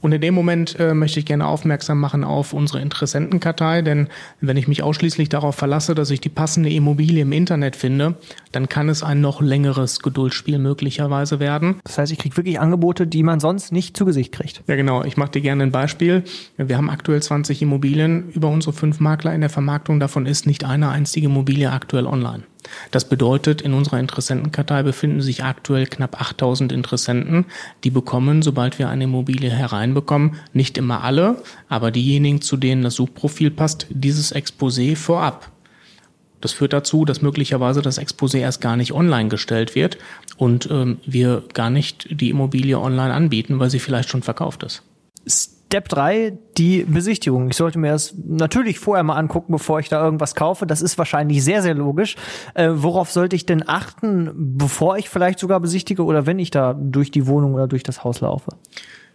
Und 0.04 0.12
in 0.12 0.20
dem 0.20 0.34
Moment 0.34 0.78
äh, 0.80 0.94
möchte 0.94 1.22
ich 1.22 1.26
gerne 1.26 1.48
aufmerksam 1.48 1.98
machen 1.98 2.26
auf 2.26 2.52
unsere 2.52 2.82
Interessentenkartei, 2.82 3.82
denn 3.82 4.10
wenn 4.42 4.58
ich 4.58 4.68
mich 4.68 4.84
ausschließlich 4.84 5.30
darauf 5.30 5.56
verlasse, 5.56 5.96
dass 5.96 6.10
ich 6.10 6.20
die 6.20 6.28
passende 6.28 6.70
Immobilie 6.70 7.22
im 7.22 7.32
Internet 7.32 7.78
finde, 7.78 8.16
dann 8.52 8.68
kann 8.68 8.90
es 8.90 9.02
ein 9.02 9.22
noch 9.22 9.42
längeres 9.42 10.02
Geduldsspiel 10.02 10.60
möglicherweise 10.60 11.40
werden. 11.40 11.80
Das 11.86 11.98
heißt, 11.98 12.12
ich 12.12 12.18
kriege 12.18 12.36
wirklich 12.36 12.60
Angebote, 12.60 13.08
die 13.08 13.24
man 13.24 13.40
sonst 13.40 13.72
nicht 13.72 13.96
zu 13.96 14.04
Gesicht 14.04 14.34
kriegt. 14.34 14.62
Ja, 14.68 14.76
genau. 14.76 15.06
Ich 15.06 15.16
mache 15.16 15.32
dir 15.32 15.42
gerne 15.42 15.64
ein 15.64 15.72
Beispiel. 15.72 16.26
Wir 16.58 16.76
haben 16.76 16.90
aktuell 16.90 17.22
20 17.22 17.62
Immobilien 17.62 18.30
über 18.32 18.50
unsere 18.50 18.74
fünf 18.74 19.00
Makler 19.00 19.34
in 19.34 19.40
der 19.40 19.50
Vermarktung. 19.50 20.02
Davon 20.02 20.26
ist 20.26 20.46
nicht 20.46 20.66
eine 20.66 20.90
einzige 20.90 21.28
Immobilie 21.28 21.72
aktuell 21.72 22.08
online. 22.08 22.44
Das 22.92 23.08
bedeutet, 23.08 23.62
in 23.62 23.74
unserer 23.74 24.00
Interessentenkartei 24.00 24.84
befinden 24.84 25.22
sich 25.22 25.44
aktuell 25.44 25.88
knapp 25.88 26.20
8000 26.20 26.72
Interessenten, 26.72 27.46
die 27.84 27.90
bekommen, 27.90 28.42
sobald 28.42 28.80
wir 28.80 28.90
eine 28.90 29.06
Immobilie 29.06 29.50
hereinbekommen, 29.50 30.36
nicht 30.54 30.78
immer 30.78 31.04
alle, 31.04 31.42
aber 31.70 31.92
diejenigen, 31.92 32.42
zu 32.42 32.58
denen 32.58 32.84
das 32.84 32.96
Suchprofil 32.96 33.52
passt, 33.52 33.88
dieses 33.90 34.34
Exposé 34.36 34.96
vorab. 34.96 35.52
Das 36.44 36.52
führt 36.52 36.74
dazu, 36.74 37.06
dass 37.06 37.22
möglicherweise 37.22 37.82
das 37.82 37.98
Exposé 37.98 38.40
erst 38.40 38.60
gar 38.60 38.76
nicht 38.76 38.92
online 38.92 39.30
gestellt 39.30 39.76
wird 39.76 39.98
und 40.36 40.70
ähm, 40.70 40.98
wir 41.06 41.44
gar 41.54 41.70
nicht 41.70 42.08
die 42.10 42.30
Immobilie 42.30 42.78
online 42.78 43.14
anbieten, 43.14 43.60
weil 43.60 43.70
sie 43.70 43.80
vielleicht 43.80 44.10
schon 44.10 44.24
verkauft 44.24 44.64
ist. 44.64 44.84
Step 45.74 45.90
3, 45.90 46.38
die 46.60 46.84
Besichtigung. 46.84 47.50
Ich 47.50 47.58
sollte 47.58 47.80
mir 47.80 47.94
das 47.94 48.14
natürlich 48.24 48.78
vorher 48.78 49.04
mal 49.04 49.16
angucken, 49.16 49.54
bevor 49.54 49.80
ich 49.80 49.90
da 49.90 50.06
irgendwas 50.06 50.36
kaufe. 50.36 50.68
Das 50.68 50.84
ist 50.84 51.00
wahrscheinlich 51.00 51.44
sehr, 51.44 51.64
sehr 51.64 51.74
logisch. 51.74 52.16
Äh, 52.54 52.70
worauf 52.76 53.10
sollte 53.10 53.36
ich 53.36 53.48
denn 53.48 53.68
achten, 53.68 54.30
bevor 54.36 55.00
ich 55.00 55.10
vielleicht 55.10 55.40
sogar 55.40 55.60
besichtige 55.60 56.04
oder 56.04 56.28
wenn 56.28 56.38
ich 56.38 56.52
da 56.52 56.76
durch 56.76 57.10
die 57.10 57.26
Wohnung 57.26 57.56
oder 57.56 57.68
durch 57.68 57.82
das 57.82 58.04
Haus 58.04 58.22
laufe? 58.22 58.52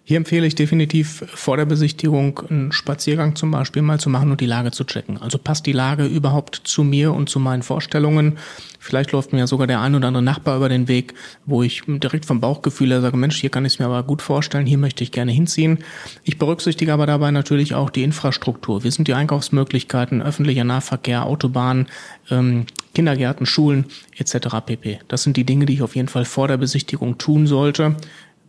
Hier 0.09 0.17
empfehle 0.17 0.47
ich 0.47 0.55
definitiv 0.55 1.23
vor 1.35 1.59
der 1.59 1.67
Besichtigung 1.67 2.41
einen 2.49 2.73
Spaziergang 2.73 3.37
zum 3.37 3.51
Beispiel 3.51 3.83
mal 3.83 4.01
zu 4.01 4.09
machen 4.09 4.31
und 4.31 4.41
die 4.41 4.47
Lage 4.47 4.71
zu 4.71 4.85
checken. 4.85 5.19
Also 5.19 5.37
passt 5.37 5.67
die 5.67 5.73
Lage 5.73 6.07
überhaupt 6.07 6.63
zu 6.65 6.83
mir 6.83 7.13
und 7.13 7.29
zu 7.29 7.39
meinen 7.39 7.63
Vorstellungen? 7.63 8.39
Vielleicht 8.79 9.13
läuft 9.13 9.35
mir 9.35 9.41
ja 9.41 9.47
sogar 9.47 9.67
der 9.67 9.83
ein 9.83 9.95
oder 9.95 10.09
andere 10.09 10.23
Nachbar 10.23 10.57
über 10.57 10.71
den 10.71 10.89
Weg, 10.89 11.13
wo 11.45 11.63
ich 11.63 11.83
direkt 11.87 12.25
vom 12.25 12.41
Bauchgefühl 12.41 12.89
her 12.89 13.03
sage, 13.03 13.19
Mensch, 13.19 13.39
hier 13.39 13.51
kann 13.51 13.67
ich 13.67 13.75
es 13.75 13.79
mir 13.81 13.85
aber 13.85 14.03
gut 14.03 14.23
vorstellen, 14.23 14.65
hier 14.65 14.79
möchte 14.79 15.05
ich 15.05 15.13
gerne 15.13 15.31
hinziehen. 15.31 15.81
Ich 16.25 16.39
berücksichtige 16.39 16.95
aber 16.95 17.05
dabei 17.05 17.31
natürlich 17.31 17.75
auch 17.75 17.91
die 17.91 18.03
Infrastruktur. 18.03 18.85
Wie 18.85 18.91
sind 18.91 19.09
die 19.09 19.15
Einkaufsmöglichkeiten, 19.15 20.23
öffentlicher 20.23 20.65
Nahverkehr, 20.65 21.27
Autobahnen, 21.27 21.87
ähm, 22.31 22.65
Kindergärten, 22.95 23.45
Schulen 23.45 23.85
etc. 24.17 24.57
pp. 24.65 25.01
Das 25.07 25.23
sind 25.23 25.37
die 25.37 25.45
Dinge, 25.45 25.67
die 25.67 25.75
ich 25.75 25.83
auf 25.83 25.97
jeden 25.97 26.09
Fall 26.09 26.25
vor 26.25 26.49
der 26.49 26.57
Besichtigung 26.57 27.19
tun 27.19 27.47
sollte 27.47 27.95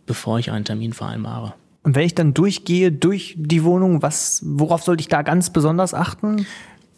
bevor 0.06 0.38
ich 0.38 0.50
einen 0.50 0.64
Termin 0.64 0.92
vereinbare. 0.92 1.54
Und 1.82 1.94
wenn 1.94 2.04
ich 2.04 2.14
dann 2.14 2.34
durchgehe 2.34 2.92
durch 2.92 3.34
die 3.38 3.64
Wohnung, 3.64 4.02
was, 4.02 4.42
worauf 4.44 4.82
sollte 4.82 5.00
ich 5.00 5.08
da 5.08 5.22
ganz 5.22 5.50
besonders 5.50 5.94
achten? 5.94 6.46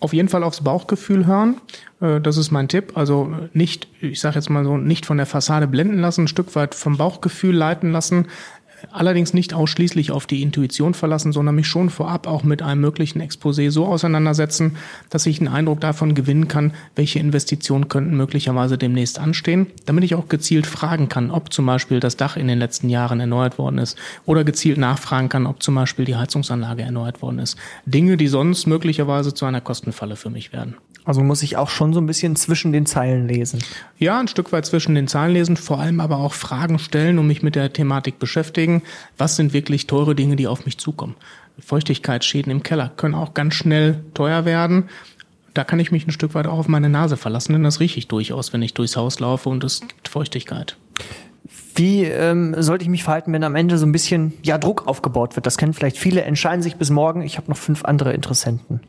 Auf 0.01 0.13
jeden 0.13 0.29
Fall 0.29 0.43
aufs 0.43 0.65
Bauchgefühl 0.65 1.27
hören. 1.27 1.61
Äh, 2.01 2.21
das 2.21 2.37
ist 2.37 2.51
mein 2.51 2.67
Tipp. 2.67 2.97
Also 2.97 3.33
nicht, 3.53 3.87
ich 4.01 4.21
sage 4.21 4.35
jetzt 4.35 4.51
mal 4.51 4.65
so, 4.65 4.77
nicht 4.77 5.07
von 5.07 5.17
der 5.17 5.27
Fassade 5.27 5.69
blenden 5.69 5.99
lassen, 5.99 6.23
ein 6.23 6.29
Stück 6.29 6.57
weit 6.57 6.75
vom 6.75 6.97
Bauchgefühl 6.97 7.55
leiten 7.55 7.93
lassen 7.93 8.27
allerdings 8.90 9.34
nicht 9.34 9.55
ausschließlich 9.55 10.11
auf 10.11 10.26
die 10.26 10.43
Intuition 10.43 10.94
verlassen, 10.94 11.32
sondern 11.32 11.55
mich 11.55 11.67
schon 11.67 11.90
vorab 11.90 12.26
auch 12.26 12.43
mit 12.43 12.62
einem 12.62 12.81
möglichen 12.81 13.23
Exposé 13.23 13.70
so 13.70 13.87
auseinandersetzen, 13.87 14.76
dass 15.11 15.26
ich 15.26 15.40
einen 15.40 15.49
Eindruck 15.49 15.81
davon 15.81 16.14
gewinnen 16.14 16.49
kann, 16.49 16.73
welche 16.96 17.19
Investitionen 17.19 17.88
könnten 17.88 18.17
möglicherweise 18.17 18.79
demnächst 18.79 19.19
anstehen, 19.19 19.67
damit 19.87 20.05
ich 20.05 20.14
auch 20.14 20.29
gezielt 20.29 20.67
fragen 20.67 21.08
kann, 21.08 21.31
ob 21.31 21.52
zum 21.52 21.67
Beispiel 21.67 22.00
das 22.00 22.17
Dach 22.17 22.37
in 22.37 22.49
den 22.49 22.58
letzten 22.58 22.88
Jahren 22.88 23.20
erneuert 23.20 23.58
worden 23.58 23.79
ist 23.79 23.96
oder 24.26 24.44
gezielt 24.44 24.79
nachfragen 24.79 25.29
kann, 25.29 25.46
ob 25.46 25.62
zum 25.62 25.75
Beispiel 25.75 26.05
die 26.05 26.17
Heizungsanlage 26.17 26.82
erneuert 26.82 27.23
worden 27.23 27.38
ist. 27.38 27.56
Dinge, 27.87 28.17
die 28.17 28.29
sonst 28.29 28.67
möglicherweise 28.67 29.34
zu 29.34 29.44
einer 29.44 29.61
Kostenfalle 29.61 30.17
für 30.17 30.31
mich 30.31 30.52
werden. 30.52 30.76
Also 31.05 31.23
muss 31.23 31.43
ich 31.43 31.57
auch 31.57 31.69
schon 31.69 31.93
so 31.93 32.01
ein 32.01 32.07
bisschen 32.07 32.37
zwischen 32.37 32.73
den 32.73 32.87
Zeilen 32.87 33.27
lesen. 33.27 33.61
Ja, 33.99 34.21
ein 34.21 34.29
Stück 34.29 34.53
weit 34.53 34.67
zwischen 34.67 34.95
den 34.95 35.09
Zeilen 35.09 35.33
lesen, 35.33 35.57
vor 35.57 35.81
allem 35.81 35.99
aber 35.99 36.19
auch 36.19 36.33
Fragen 36.33 36.79
stellen 36.79 37.19
und 37.19 37.27
mich 37.27 37.43
mit 37.43 37.57
der 37.57 37.73
Thematik 37.73 38.19
beschäftigen. 38.21 38.83
Was 39.19 39.35
sind 39.35 39.53
wirklich 39.53 39.89
teure 39.89 40.15
Dinge, 40.15 40.37
die 40.37 40.47
auf 40.47 40.65
mich 40.65 40.79
zukommen? 40.79 41.17
Feuchtigkeitsschäden 41.59 42.53
im 42.53 42.63
Keller 42.63 42.93
können 42.97 43.15
auch 43.15 43.35
ganz 43.35 43.55
schnell 43.55 44.05
teuer 44.15 44.44
werden. 44.44 44.89
Da 45.55 45.65
kann 45.65 45.81
ich 45.81 45.93
mich 45.93 46.06
ein 46.06 46.13
Stück 46.13 46.35
weit 46.35 46.47
auch 46.47 46.59
auf 46.59 46.69
meine 46.69 46.89
Nase 46.89 47.17
verlassen, 47.17 47.53
denn 47.53 47.65
das 47.65 47.81
rieche 47.81 47.99
ich 47.99 48.09
durchaus, 48.09 48.53
wenn 48.53 48.63
ich 48.63 48.73
durchs 48.73 48.97
Haus 48.97 49.21
laufe 49.21 49.49
und 49.49 49.65
es 49.65 49.81
gibt 49.81 50.09
Feuchtigkeit. 50.09 50.77
Wie 51.75 52.05
ähm, 52.05 52.55
sollte 52.59 52.85
ich 52.85 52.89
mich 52.89 53.03
verhalten, 53.03 53.32
wenn 53.32 53.44
am 53.44 53.56
Ende 53.56 53.77
so 53.77 53.87
ein 53.87 53.93
bisschen 53.93 54.35
ja, 54.43 54.56
Druck 54.56 54.87
aufgebaut 54.87 55.37
wird? 55.37 55.47
Das 55.47 55.59
kennen 55.59 55.75
vielleicht 55.75 55.99
viele, 55.99 56.23
entscheiden 56.23 56.63
sich 56.63 56.77
bis 56.77 56.91
morgen. 56.91 57.23
Ich 57.23 57.37
habe 57.37 57.51
noch 57.51 57.56
fünf 57.56 57.85
andere 57.85 58.13
Interessenten. 58.13 58.81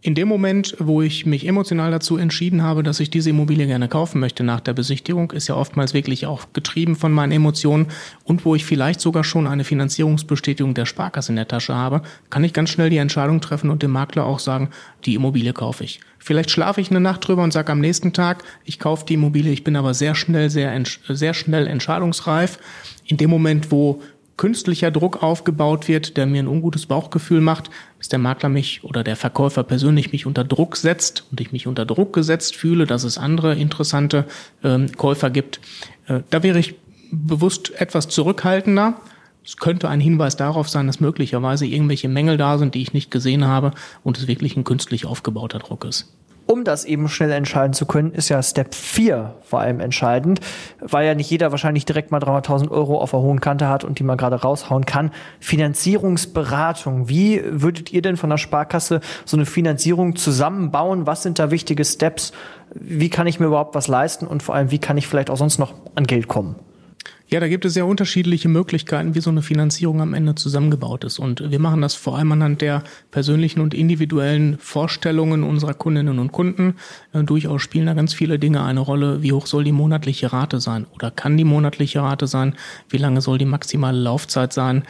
In 0.00 0.14
dem 0.14 0.28
Moment, 0.28 0.76
wo 0.78 1.02
ich 1.02 1.26
mich 1.26 1.44
emotional 1.44 1.90
dazu 1.90 2.18
entschieden 2.18 2.62
habe, 2.62 2.84
dass 2.84 3.00
ich 3.00 3.10
diese 3.10 3.30
Immobilie 3.30 3.66
gerne 3.66 3.88
kaufen 3.88 4.20
möchte 4.20 4.44
nach 4.44 4.60
der 4.60 4.72
Besichtigung, 4.72 5.32
ist 5.32 5.48
ja 5.48 5.56
oftmals 5.56 5.92
wirklich 5.92 6.24
auch 6.24 6.52
getrieben 6.52 6.94
von 6.94 7.10
meinen 7.10 7.32
Emotionen 7.32 7.88
und 8.22 8.44
wo 8.44 8.54
ich 8.54 8.64
vielleicht 8.64 9.00
sogar 9.00 9.24
schon 9.24 9.48
eine 9.48 9.64
Finanzierungsbestätigung 9.64 10.74
der 10.74 10.86
Sparkasse 10.86 11.32
in 11.32 11.36
der 11.36 11.48
Tasche 11.48 11.74
habe, 11.74 12.02
kann 12.30 12.44
ich 12.44 12.52
ganz 12.52 12.70
schnell 12.70 12.90
die 12.90 12.98
Entscheidung 12.98 13.40
treffen 13.40 13.70
und 13.70 13.82
dem 13.82 13.90
Makler 13.90 14.24
auch 14.24 14.38
sagen, 14.38 14.70
die 15.04 15.16
Immobilie 15.16 15.52
kaufe 15.52 15.82
ich. 15.82 15.98
Vielleicht 16.20 16.52
schlafe 16.52 16.80
ich 16.80 16.90
eine 16.90 17.00
Nacht 17.00 17.26
drüber 17.26 17.42
und 17.42 17.52
sage 17.52 17.72
am 17.72 17.80
nächsten 17.80 18.12
Tag, 18.12 18.44
ich 18.64 18.78
kaufe 18.78 19.04
die 19.04 19.14
Immobilie, 19.14 19.52
ich 19.52 19.64
bin 19.64 19.74
aber 19.74 19.94
sehr 19.94 20.14
schnell, 20.14 20.48
sehr, 20.48 20.80
sehr 21.08 21.34
schnell 21.34 21.66
entscheidungsreif. 21.66 22.60
In 23.04 23.16
dem 23.16 23.30
Moment, 23.30 23.72
wo 23.72 24.00
künstlicher 24.38 24.90
Druck 24.90 25.22
aufgebaut 25.22 25.88
wird, 25.88 26.16
der 26.16 26.24
mir 26.24 26.42
ein 26.42 26.48
ungutes 26.48 26.86
Bauchgefühl 26.86 27.42
macht, 27.42 27.68
dass 27.98 28.08
der 28.08 28.18
Makler 28.18 28.48
mich 28.48 28.82
oder 28.84 29.04
der 29.04 29.16
Verkäufer 29.16 29.64
persönlich 29.64 30.12
mich 30.12 30.24
unter 30.24 30.44
Druck 30.44 30.76
setzt 30.76 31.24
und 31.30 31.42
ich 31.42 31.52
mich 31.52 31.66
unter 31.66 31.84
Druck 31.84 32.14
gesetzt 32.14 32.56
fühle, 32.56 32.86
dass 32.86 33.04
es 33.04 33.18
andere 33.18 33.54
interessante 33.56 34.24
ähm, 34.64 34.90
Käufer 34.96 35.28
gibt. 35.28 35.60
Äh, 36.06 36.20
da 36.30 36.42
wäre 36.42 36.58
ich 36.58 36.76
bewusst 37.10 37.72
etwas 37.78 38.08
zurückhaltender. 38.08 38.94
Es 39.44 39.56
könnte 39.56 39.88
ein 39.88 40.00
Hinweis 40.00 40.36
darauf 40.36 40.68
sein, 40.68 40.86
dass 40.86 41.00
möglicherweise 41.00 41.66
irgendwelche 41.66 42.08
Mängel 42.08 42.36
da 42.36 42.58
sind, 42.58 42.74
die 42.74 42.82
ich 42.82 42.92
nicht 42.92 43.10
gesehen 43.10 43.44
habe 43.44 43.72
und 44.04 44.18
es 44.18 44.28
wirklich 44.28 44.56
ein 44.56 44.64
künstlich 44.64 45.04
aufgebauter 45.04 45.58
Druck 45.58 45.84
ist. 45.84 46.12
Um 46.48 46.64
das 46.64 46.86
eben 46.86 47.08
schnell 47.08 47.30
entscheiden 47.30 47.74
zu 47.74 47.84
können, 47.84 48.12
ist 48.12 48.30
ja 48.30 48.42
Step 48.42 48.74
4 48.74 49.34
vor 49.42 49.60
allem 49.60 49.80
entscheidend, 49.80 50.40
weil 50.80 51.06
ja 51.06 51.14
nicht 51.14 51.30
jeder 51.30 51.50
wahrscheinlich 51.50 51.84
direkt 51.84 52.10
mal 52.10 52.20
300.000 52.20 52.70
Euro 52.70 52.98
auf 53.00 53.10
der 53.10 53.20
hohen 53.20 53.40
Kante 53.40 53.68
hat 53.68 53.84
und 53.84 53.98
die 53.98 54.02
mal 54.02 54.16
gerade 54.16 54.36
raushauen 54.36 54.86
kann. 54.86 55.10
Finanzierungsberatung. 55.40 57.10
Wie 57.10 57.42
würdet 57.44 57.92
ihr 57.92 58.00
denn 58.00 58.16
von 58.16 58.30
der 58.30 58.38
Sparkasse 58.38 59.00
so 59.26 59.36
eine 59.36 59.44
Finanzierung 59.44 60.16
zusammenbauen? 60.16 61.06
Was 61.06 61.22
sind 61.22 61.38
da 61.38 61.50
wichtige 61.50 61.84
Steps? 61.84 62.32
Wie 62.72 63.10
kann 63.10 63.26
ich 63.26 63.38
mir 63.38 63.46
überhaupt 63.46 63.74
was 63.74 63.86
leisten 63.86 64.26
und 64.26 64.42
vor 64.42 64.54
allem, 64.54 64.70
wie 64.70 64.78
kann 64.78 64.96
ich 64.96 65.06
vielleicht 65.06 65.28
auch 65.28 65.36
sonst 65.36 65.58
noch 65.58 65.74
an 65.94 66.06
Geld 66.06 66.28
kommen? 66.28 66.56
Ja, 67.30 67.40
da 67.40 67.48
gibt 67.48 67.66
es 67.66 67.74
sehr 67.74 67.84
unterschiedliche 67.84 68.48
Möglichkeiten, 68.48 69.14
wie 69.14 69.20
so 69.20 69.28
eine 69.28 69.42
Finanzierung 69.42 70.00
am 70.00 70.14
Ende 70.14 70.34
zusammengebaut 70.34 71.04
ist. 71.04 71.18
Und 71.18 71.50
wir 71.50 71.58
machen 71.58 71.82
das 71.82 71.94
vor 71.94 72.16
allem 72.16 72.32
anhand 72.32 72.62
der 72.62 72.82
persönlichen 73.10 73.60
und 73.60 73.74
individuellen 73.74 74.56
Vorstellungen 74.58 75.42
unserer 75.42 75.74
Kundinnen 75.74 76.20
und 76.20 76.32
Kunden. 76.32 76.76
Äh, 77.12 77.24
durchaus 77.24 77.60
spielen 77.60 77.84
da 77.84 77.92
ganz 77.92 78.14
viele 78.14 78.38
Dinge 78.38 78.64
eine 78.64 78.80
Rolle. 78.80 79.22
Wie 79.22 79.32
hoch 79.32 79.46
soll 79.46 79.64
die 79.64 79.72
monatliche 79.72 80.32
Rate 80.32 80.58
sein 80.58 80.86
oder 80.94 81.10
kann 81.10 81.36
die 81.36 81.44
monatliche 81.44 82.00
Rate 82.00 82.26
sein? 82.26 82.54
Wie 82.88 82.96
lange 82.96 83.20
soll 83.20 83.36
die 83.36 83.44
maximale 83.44 83.98
Laufzeit 83.98 84.54
sein? 84.54 84.84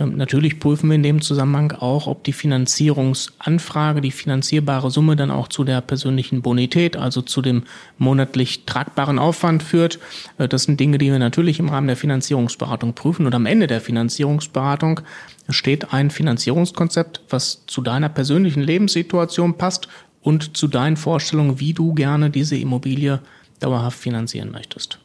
Ähm, 0.00 0.16
natürlich 0.16 0.58
prüfen 0.58 0.88
wir 0.88 0.96
in 0.96 1.02
dem 1.02 1.20
Zusammenhang 1.20 1.72
auch, 1.72 2.06
ob 2.06 2.24
die 2.24 2.32
Finanzierungsanfrage, 2.32 4.00
die 4.00 4.10
finanzierbare 4.10 4.90
Summe 4.90 5.16
dann 5.16 5.30
auch 5.30 5.48
zu 5.48 5.64
der 5.64 5.80
persönlichen 5.80 6.42
Bonität, 6.42 6.96
also 6.96 7.22
zu 7.22 7.42
dem 7.42 7.64
monatlich 7.98 8.64
tragbaren 8.64 9.18
Aufwand 9.18 9.62
führt. 9.62 9.98
Äh, 10.38 10.48
das 10.48 10.64
sind 10.64 10.80
Dinge, 10.80 10.98
die 10.98 11.12
wir 11.12 11.18
natürlich 11.18 11.60
im 11.60 11.68
Rahmen 11.68 11.86
der 11.86 11.96
Finanzierungsberatung 11.96 12.94
prüfen. 12.94 13.26
Und 13.26 13.34
am 13.34 13.46
Ende 13.46 13.66
der 13.66 13.80
Finanzierungsberatung 13.80 15.00
steht 15.48 15.92
ein 15.92 16.10
Finanzierungskonzept, 16.10 17.20
was 17.28 17.64
zu 17.66 17.82
deiner 17.82 18.08
persönlichen 18.08 18.62
Lebenssituation 18.62 19.58
passt 19.58 19.88
und 20.22 20.56
zu 20.56 20.68
deinen 20.68 20.96
Vorstellungen, 20.96 21.60
wie 21.60 21.74
du 21.74 21.94
gerne 21.94 22.30
diese 22.30 22.56
Immobilie 22.56 23.20
dauerhaft 23.58 23.98
finanzieren 23.98 24.50
möchtest 24.50 24.98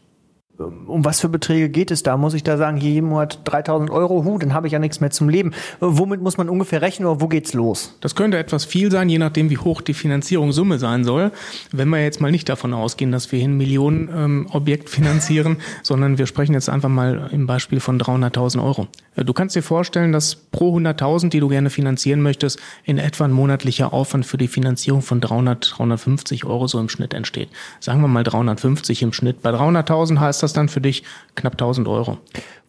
um 0.57 1.03
was 1.03 1.19
für 1.19 1.29
Beträge 1.29 1.69
geht 1.69 1.91
es 1.91 2.03
da? 2.03 2.15
Muss 2.17 2.33
ich 2.33 2.43
da 2.43 2.57
sagen, 2.57 2.77
hier 2.77 2.91
jeden 2.91 3.09
Monat 3.09 3.39
3000 3.43 3.89
Euro, 3.89 4.23
hu, 4.23 4.37
dann 4.37 4.53
habe 4.53 4.67
ich 4.67 4.73
ja 4.73 4.79
nichts 4.79 5.01
mehr 5.01 5.11
zum 5.11 5.27
Leben. 5.27 5.51
Womit 5.79 6.21
muss 6.21 6.37
man 6.37 6.49
ungefähr 6.49 6.81
rechnen 6.81 7.07
oder 7.07 7.21
wo 7.21 7.27
geht's 7.27 7.53
los? 7.53 7.95
Das 8.01 8.15
könnte 8.15 8.37
etwas 8.37 8.63
viel 8.63 8.91
sein, 8.91 9.09
je 9.09 9.17
nachdem, 9.17 9.49
wie 9.49 9.57
hoch 9.57 9.81
die 9.81 9.93
Finanzierungssumme 9.93 10.79
sein 10.79 11.03
soll. 11.03 11.31
Wenn 11.71 11.89
wir 11.89 12.01
jetzt 12.01 12.21
mal 12.21 12.31
nicht 12.31 12.47
davon 12.47 12.73
ausgehen, 12.73 13.11
dass 13.11 13.31
wir 13.31 13.43
ein 13.43 13.57
Millionenobjekt 13.57 14.85
ähm, 14.85 14.91
finanzieren, 14.91 15.57
sondern 15.83 16.17
wir 16.17 16.25
sprechen 16.25 16.53
jetzt 16.53 16.69
einfach 16.69 16.89
mal 16.89 17.29
im 17.31 17.47
Beispiel 17.47 17.79
von 17.79 17.99
300.000 17.99 18.63
Euro. 18.63 18.87
Äh, 19.15 19.25
du 19.25 19.33
kannst 19.33 19.55
dir 19.55 19.63
vorstellen, 19.63 20.11
dass 20.11 20.35
pro 20.35 20.77
100.000, 20.77 21.29
die 21.29 21.39
du 21.39 21.49
gerne 21.49 21.69
finanzieren 21.69 22.21
möchtest, 22.21 22.59
in 22.83 22.97
etwa 22.97 23.25
ein 23.25 23.31
monatlicher 23.31 23.93
Aufwand 23.93 24.25
für 24.25 24.37
die 24.37 24.47
Finanzierung 24.47 25.01
von 25.01 25.19
300, 25.19 25.77
350 25.77 26.45
Euro 26.45 26.67
so 26.67 26.79
im 26.79 26.89
Schnitt 26.89 27.13
entsteht. 27.13 27.49
Sagen 27.79 28.01
wir 28.01 28.07
mal 28.07 28.23
350 28.23 29.01
im 29.01 29.13
Schnitt. 29.13 29.41
Bei 29.41 29.51
300.000 29.51 30.19
heißt 30.19 30.43
das 30.43 30.44
dann 30.53 30.69
für 30.69 30.81
dich 30.81 31.03
knapp 31.35 31.53
1000 31.53 31.87
Euro. 31.87 32.17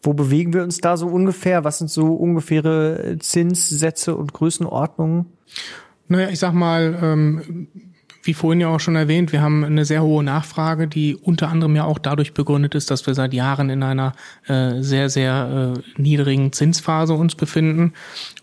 Wo 0.03 0.13
bewegen 0.13 0.53
wir 0.53 0.63
uns 0.63 0.79
da 0.79 0.97
so 0.97 1.07
ungefähr? 1.07 1.65
Was 1.65 1.79
sind 1.79 1.91
so 1.91 2.15
ungefähre 2.15 3.17
Zinssätze 3.19 4.15
und 4.15 4.33
Größenordnungen? 4.33 5.27
Naja, 6.09 6.29
ich 6.29 6.39
sag 6.39 6.53
mal, 6.53 6.99
ähm, 7.03 7.69
wie 8.27 8.35
vorhin 8.35 8.61
ja 8.61 8.69
auch 8.69 8.81
schon 8.81 8.97
erwähnt, 8.97 9.33
wir 9.33 9.41
haben 9.41 9.65
eine 9.65 9.85
sehr 9.85 10.03
hohe 10.03 10.23
Nachfrage, 10.23 10.89
die 10.89 11.15
unter 11.15 11.49
anderem 11.49 11.77
ja 11.77 11.85
auch 11.85 11.99
dadurch 11.99 12.35
begründet 12.35 12.75
ist, 12.75 12.91
dass 12.91 13.07
wir 13.07 13.15
seit 13.15 13.33
Jahren 13.33 13.71
in 13.71 13.83
einer 13.83 14.13
äh, 14.47 14.83
sehr, 14.83 15.09
sehr 15.09 15.75
äh, 15.77 16.01
niedrigen 16.01 16.53
Zinsphase 16.53 17.15
uns 17.15 17.35
befinden. 17.35 17.93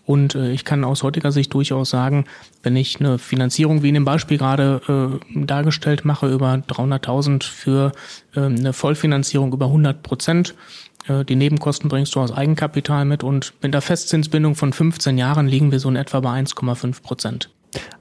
Und 0.06 0.34
äh, 0.34 0.52
ich 0.52 0.64
kann 0.64 0.84
aus 0.84 1.02
heutiger 1.02 1.32
Sicht 1.32 1.52
durchaus 1.54 1.90
sagen, 1.90 2.26
wenn 2.62 2.76
ich 2.76 3.00
eine 3.00 3.18
Finanzierung 3.18 3.82
wie 3.82 3.88
in 3.88 3.94
dem 3.94 4.04
Beispiel 4.04 4.38
gerade 4.38 5.20
äh, 5.34 5.44
dargestellt 5.44 6.04
mache 6.04 6.30
über 6.30 6.52
300.000 6.54 7.44
für 7.44 7.92
äh, 8.34 8.40
eine 8.40 8.72
Vollfinanzierung 8.72 9.52
über 9.52 9.66
100 9.66 10.02
Prozent, 10.02 10.54
äh, 11.08 11.24
die 11.24 11.36
Nebenkosten 11.36 11.88
bringst 11.88 12.14
du 12.14 12.20
aus 12.20 12.32
Eigenkapital 12.32 13.04
mit 13.04 13.22
und 13.22 13.54
mit 13.62 13.74
der 13.74 13.82
Festzinsbindung 13.82 14.54
von 14.54 14.72
15 14.72 15.18
Jahren 15.18 15.46
liegen 15.46 15.72
wir 15.72 15.80
so 15.80 15.88
in 15.88 15.96
etwa 15.96 16.20
bei 16.20 16.30
1,5 16.30 17.02
Prozent. 17.02 17.50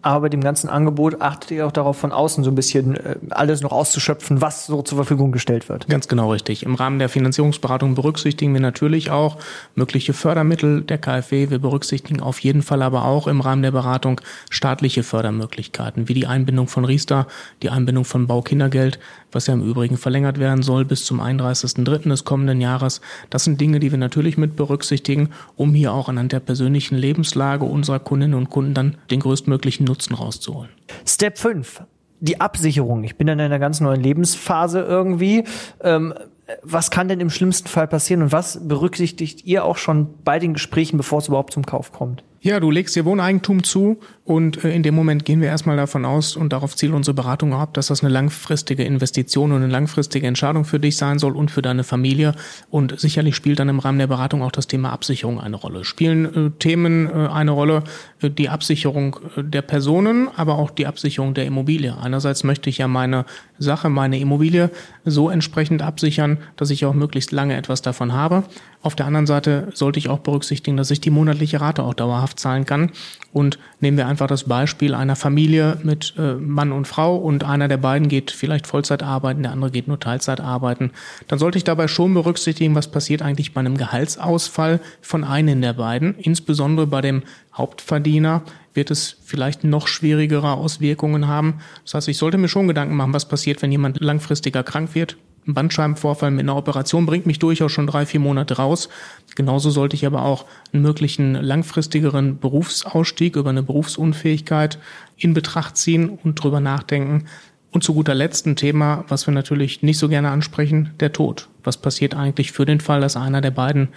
Aber 0.02 0.22
bei 0.22 0.30
dem 0.30 0.42
ganzen 0.42 0.70
Angebot 0.70 1.22
achtet 1.22 1.52
ihr 1.52 1.66
auch 1.66 1.72
darauf, 1.72 1.98
von 1.98 2.12
außen 2.12 2.44
so 2.44 2.52
ein 2.52 2.56
bisschen 2.56 2.96
äh, 2.96 3.16
alles 3.30 3.62
noch 3.62 3.72
auszuschöpfen, 3.72 4.42
was 4.42 4.66
so 4.66 4.82
zur 4.82 4.98
Verfügung 4.98 5.32
gestellt 5.32 5.70
wird. 5.70 5.88
Ganz 5.88 6.08
genau 6.08 6.32
richtig. 6.32 6.64
Im 6.64 6.76
Rahmen 6.76 7.00
der 7.00 7.10
Finanzierungsberatung 7.10 7.96
berücksichtigen 7.96 8.54
wir 8.54 8.62
natürlich 8.62 9.12
auch 9.12 9.38
mögliche 9.76 10.14
Fördermittel 10.14 10.82
der 10.82 10.98
KfW. 10.98 11.50
Wir 11.50 11.60
berücksichtigen 11.60 12.22
auf 12.22 12.40
jeden 12.40 12.62
Fall 12.62 12.82
aber 12.82 13.06
auch 13.06 13.28
im 13.28 13.42
Rahmen 13.42 13.62
der 13.62 13.72
Beratung 13.72 14.22
staatliche 14.50 15.04
Fördermöglichkeiten, 15.04 16.08
wie 16.08 16.14
die 16.14 16.28
Einbindung 16.28 16.68
von 16.68 16.86
Riester, 16.86 17.28
die 17.62 17.70
Einbindung 17.70 18.06
von 18.06 18.28
Baukindergeld, 18.28 19.00
was 19.32 19.48
ja 19.48 19.54
im 19.54 19.64
Übrigen 19.64 19.98
verlängert 19.98 20.40
werden 20.40 20.64
soll 20.64 20.86
bis 20.86 21.06
zum 21.06 21.22
31.03. 21.22 22.10
des 22.10 22.26
kommenden 22.26 22.62
Jahres. 22.62 23.02
Das 23.30 23.44
sind 23.44 23.60
Dinge, 23.60 23.80
die 23.80 23.92
wir 23.92 23.98
natürlich 23.98 24.38
mit 24.38 24.56
berücksichtigen, 24.56 25.30
um 25.56 25.74
hier 25.74 25.94
auch 25.94 26.10
anhand 26.10 26.32
der 26.32 26.40
persönlichen 26.40 26.98
Lebenslage 26.98 27.66
unserer 27.66 28.00
Kundinnen 28.00 28.36
und 28.36 28.50
Kunden 28.50 28.74
dann 28.74 28.96
den 29.10 29.20
größtmöglichen 29.20 29.63
Nutzen 29.86 30.16
rauszuholen. 30.16 30.70
Step 31.06 31.38
5. 31.38 31.84
Die 32.20 32.40
Absicherung. 32.40 33.04
Ich 33.04 33.18
bin 33.18 33.28
in 33.28 33.40
einer 33.40 33.60
ganz 33.60 33.80
neuen 33.82 34.02
Lebensphase 34.02 34.82
irgendwie. 34.82 35.44
Ähm, 35.82 36.14
was 36.62 36.92
kann 36.92 37.08
denn 37.08 37.20
im 37.20 37.30
schlimmsten 37.30 37.68
Fall 37.68 37.88
passieren 37.88 38.22
und 38.22 38.32
was 38.32 38.68
berücksichtigt 38.68 39.46
ihr 39.46 39.66
auch 39.66 39.78
schon 39.78 40.14
bei 40.24 40.40
den 40.40 40.54
Gesprächen, 40.54 40.98
bevor 40.98 41.20
es 41.20 41.28
überhaupt 41.28 41.54
zum 41.54 41.66
Kauf 41.66 41.92
kommt? 41.92 42.24
Ja, 42.46 42.60
du 42.60 42.72
legst 42.72 42.94
dir 42.98 43.06
Wohneigentum 43.06 43.64
zu 43.64 44.02
und 44.26 44.66
äh, 44.66 44.76
in 44.76 44.84
dem 44.84 44.96
Moment 44.96 45.24
gehen 45.24 45.40
wir 45.40 45.48
erstmal 45.48 45.78
davon 45.78 46.04
aus 46.04 46.36
und 46.36 46.52
darauf 46.52 46.76
zielt 46.76 46.92
unsere 46.92 47.14
Beratung 47.14 47.54
ab, 47.54 47.74
dass 47.74 47.88
das 47.88 48.04
eine 48.04 48.12
langfristige 48.12 48.84
Investition 48.84 49.54
und 49.54 49.64
eine 49.64 49.72
langfristige 49.72 50.28
Entscheidung 50.28 50.66
für 50.66 50.78
dich 50.78 50.98
sein 50.98 51.20
soll 51.20 51.38
und 51.38 51.52
für 51.52 51.62
deine 51.62 51.86
Familie. 51.86 52.36
Und 52.70 53.00
sicherlich 53.00 53.38
spielt 53.38 53.60
dann 53.60 53.70
im 53.70 53.80
Rahmen 53.80 53.98
der 53.98 54.08
Beratung 54.08 54.42
auch 54.42 54.52
das 54.52 54.68
Thema 54.68 54.92
Absicherung 54.92 55.40
eine 55.40 55.56
Rolle. 55.56 55.86
Spielen 55.86 56.48
äh, 56.48 56.52
Themen 56.60 57.08
äh, 57.10 57.30
eine 57.30 57.52
Rolle, 57.52 57.86
äh, 58.22 58.30
die 58.30 58.50
Absicherung 58.50 59.22
äh, 59.38 59.44
der 59.44 59.62
Personen, 59.62 60.28
aber 60.36 60.58
auch 60.58 60.70
die 60.70 60.86
Absicherung 60.86 61.34
der 61.34 61.46
Immobilie. 61.46 61.98
Einerseits 61.98 62.44
möchte 62.44 62.70
ich 62.70 62.78
ja 62.78 62.90
meine 62.90 63.24
Sache, 63.58 63.88
meine 63.90 64.20
Immobilie 64.20 64.70
so 65.06 65.30
entsprechend 65.30 65.82
absichern, 65.82 66.40
dass 66.58 66.72
ich 66.72 66.86
auch 66.86 66.94
möglichst 66.94 67.32
lange 67.32 67.56
etwas 67.56 67.82
davon 67.82 68.12
habe. 68.12 68.44
Auf 68.82 68.96
der 68.96 69.06
anderen 69.06 69.28
Seite 69.28 69.70
sollte 69.74 69.98
ich 69.98 70.10
auch 70.10 70.20
berücksichtigen, 70.20 70.76
dass 70.76 70.92
ich 70.92 71.00
die 71.00 71.10
monatliche 71.10 71.62
Rate 71.62 71.84
auch 71.84 71.94
dauerhaft 71.94 72.33
zahlen 72.36 72.66
kann. 72.66 72.92
Und 73.32 73.58
nehmen 73.80 73.98
wir 73.98 74.08
einfach 74.08 74.28
das 74.28 74.44
Beispiel 74.44 74.94
einer 74.94 75.16
Familie 75.16 75.80
mit 75.84 76.14
äh, 76.18 76.36
Mann 76.36 76.72
und 76.72 76.88
Frau 76.88 77.16
und 77.16 77.44
einer 77.44 77.68
der 77.68 77.78
beiden 77.78 78.08
geht 78.08 78.30
vielleicht 78.30 78.68
Vollzeit 78.68 79.02
arbeiten, 79.02 79.42
der 79.42 79.52
andere 79.52 79.72
geht 79.72 79.88
nur 79.88 80.00
Teilzeit 80.00 80.40
arbeiten. 80.40 80.92
Dann 81.28 81.40
sollte 81.40 81.58
ich 81.58 81.64
dabei 81.64 81.88
schon 81.88 82.14
berücksichtigen, 82.14 82.76
was 82.76 82.92
passiert 82.92 83.24
eigentlich 83.24 83.54
bei 83.54 83.60
einem 83.60 83.78
Gehaltsausfall 83.78 84.80
von 85.02 85.24
einem 85.24 85.62
der 85.62 85.74
beiden. 85.74 86.16
Insbesondere 86.16 86.86
bei 86.86 87.02
dem 87.02 87.24
Hauptverdiener 87.56 88.44
wird 88.76 88.92
es 88.92 89.18
vielleicht 89.24 89.64
noch 89.64 89.88
schwierigere 89.88 90.54
Auswirkungen 90.54 91.28
haben. 91.28 91.60
Das 91.84 91.96
heißt, 91.96 92.08
ich 92.10 92.18
sollte 92.18 92.38
mir 92.38 92.48
schon 92.48 92.68
Gedanken 92.68 92.96
machen, 92.96 93.14
was 93.14 93.28
passiert, 93.28 93.62
wenn 93.62 93.72
jemand 93.72 94.00
langfristiger 94.00 94.64
krank 94.64 94.94
wird, 94.94 95.18
ein 95.48 95.54
Bandscheibenvorfall 95.54 96.32
mit 96.32 96.42
einer 96.42 96.56
Operation 96.56 97.06
bringt 97.06 97.26
mich 97.26 97.40
durchaus 97.40 97.72
schon 97.72 97.88
drei, 97.88 98.06
vier 98.06 98.20
Monate 98.20 98.58
raus. 98.58 98.90
Genauso 99.36 99.70
sollte 99.70 99.96
ich 99.96 100.06
aber 100.06 100.24
auch 100.24 100.46
einen 100.72 100.84
möglichen 100.84 101.34
langfristigeren 101.36 102.40
Berufsausstieg 102.40 103.36
über 103.36 103.50
eine 103.50 103.64
Berufsunfähigkeit 103.64 104.80
in 105.18 105.34
Betracht 105.34 105.78
ziehen 105.78 106.10
und 106.10 106.36
drüber 106.36 106.60
nachdenken. 106.60 107.26
Und 107.72 107.84
zu 107.84 107.94
guter 107.94 108.14
Letzt 108.14 108.46
ein 108.46 108.56
Thema, 108.56 109.04
was 109.08 109.28
wir 109.28 109.34
natürlich 109.34 109.82
nicht 109.82 109.98
so 109.98 110.08
gerne 110.08 110.30
ansprechen, 110.30 110.92
der 111.00 111.12
Tod. 111.12 111.50
Was 111.64 111.78
passiert 111.78 112.16
eigentlich 112.16 112.52
für 112.52 112.66
den 112.66 112.80
Fall, 112.80 113.02
dass 113.02 113.18
einer 113.18 113.42
der 113.42 113.52
beiden 113.52 113.90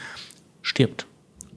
stirbt? 0.63 1.07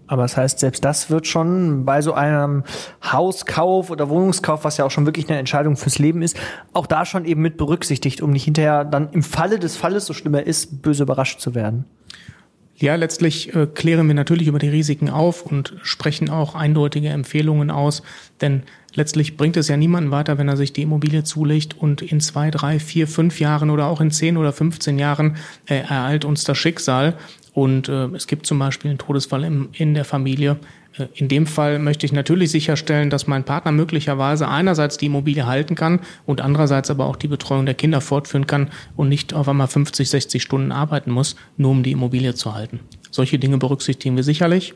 Aber 0.09 0.23
das 0.23 0.35
heißt, 0.35 0.59
selbst 0.59 0.83
das 0.83 1.11
wird 1.11 1.27
schon 1.27 1.85
bei 1.85 2.01
so 2.01 2.13
einem 2.13 2.63
Hauskauf 3.03 3.91
oder 3.91 4.09
Wohnungskauf, 4.09 4.63
was 4.63 4.77
ja 4.77 4.85
auch 4.85 4.89
schon 4.89 5.05
wirklich 5.05 5.29
eine 5.29 5.37
Entscheidung 5.37 5.77
fürs 5.77 5.99
Leben 5.99 6.23
ist, 6.23 6.35
auch 6.73 6.87
da 6.87 7.05
schon 7.05 7.25
eben 7.25 7.43
mit 7.43 7.57
berücksichtigt, 7.57 8.21
um 8.21 8.31
nicht 8.31 8.43
hinterher 8.43 8.85
dann 8.85 9.09
im 9.11 9.21
Falle 9.21 9.59
des 9.59 9.77
Falles, 9.77 10.07
so 10.07 10.13
schlimmer 10.13 10.41
ist, 10.41 10.81
böse 10.81 11.03
überrascht 11.03 11.39
zu 11.39 11.53
werden. 11.53 11.85
Ja, 12.75 12.95
letztlich 12.95 13.53
äh, 13.53 13.67
klären 13.67 14.07
wir 14.07 14.15
natürlich 14.15 14.47
über 14.47 14.57
die 14.57 14.69
Risiken 14.69 15.09
auf 15.09 15.45
und 15.45 15.75
sprechen 15.83 16.29
auch 16.29 16.55
eindeutige 16.55 17.09
Empfehlungen 17.09 17.69
aus, 17.69 18.01
denn 18.41 18.63
letztlich 18.95 19.37
bringt 19.37 19.57
es 19.57 19.67
ja 19.67 19.77
niemanden 19.77 20.11
weiter, 20.11 20.37
wenn 20.37 20.47
er 20.47 20.57
sich 20.57 20.73
die 20.73 20.83
Immobilie 20.83 21.23
zulegt 21.23 21.77
und 21.77 22.01
in 22.01 22.21
zwei, 22.21 22.49
drei, 22.49 22.79
vier, 22.79 23.07
fünf 23.07 23.39
Jahren 23.39 23.69
oder 23.69 23.87
auch 23.87 24.01
in 24.01 24.11
zehn 24.11 24.37
oder 24.37 24.53
15 24.53 24.97
Jahren 24.97 25.35
äh, 25.67 25.81
ereilt 25.81 26.25
uns 26.25 26.45
das 26.45 26.57
Schicksal 26.57 27.15
und 27.53 27.89
äh, 27.89 28.05
es 28.07 28.27
gibt 28.27 28.45
zum 28.45 28.59
Beispiel 28.59 28.89
einen 28.89 28.99
Todesfall 28.99 29.43
im, 29.43 29.69
in 29.73 29.93
der 29.93 30.05
Familie. 30.05 30.57
Äh, 30.97 31.07
in 31.15 31.27
dem 31.27 31.47
Fall 31.47 31.79
möchte 31.79 32.05
ich 32.05 32.11
natürlich 32.11 32.51
sicherstellen, 32.51 33.09
dass 33.09 33.27
mein 33.27 33.43
Partner 33.43 33.71
möglicherweise 33.71 34.47
einerseits 34.47 34.97
die 34.97 35.07
Immobilie 35.07 35.45
halten 35.45 35.75
kann 35.75 35.99
und 36.25 36.41
andererseits 36.41 36.91
aber 36.91 37.05
auch 37.05 37.15
die 37.15 37.27
Betreuung 37.27 37.65
der 37.65 37.75
Kinder 37.75 38.01
fortführen 38.01 38.47
kann 38.47 38.69
und 38.95 39.09
nicht 39.09 39.33
auf 39.33 39.47
einmal 39.49 39.67
50, 39.67 40.09
60 40.09 40.43
Stunden 40.43 40.71
arbeiten 40.71 41.11
muss, 41.11 41.35
nur 41.57 41.71
um 41.71 41.83
die 41.83 41.91
Immobilie 41.91 42.33
zu 42.35 42.53
halten. 42.53 42.79
Solche 43.11 43.39
Dinge 43.39 43.57
berücksichtigen 43.57 44.15
wir 44.15 44.23
sicherlich. 44.23 44.73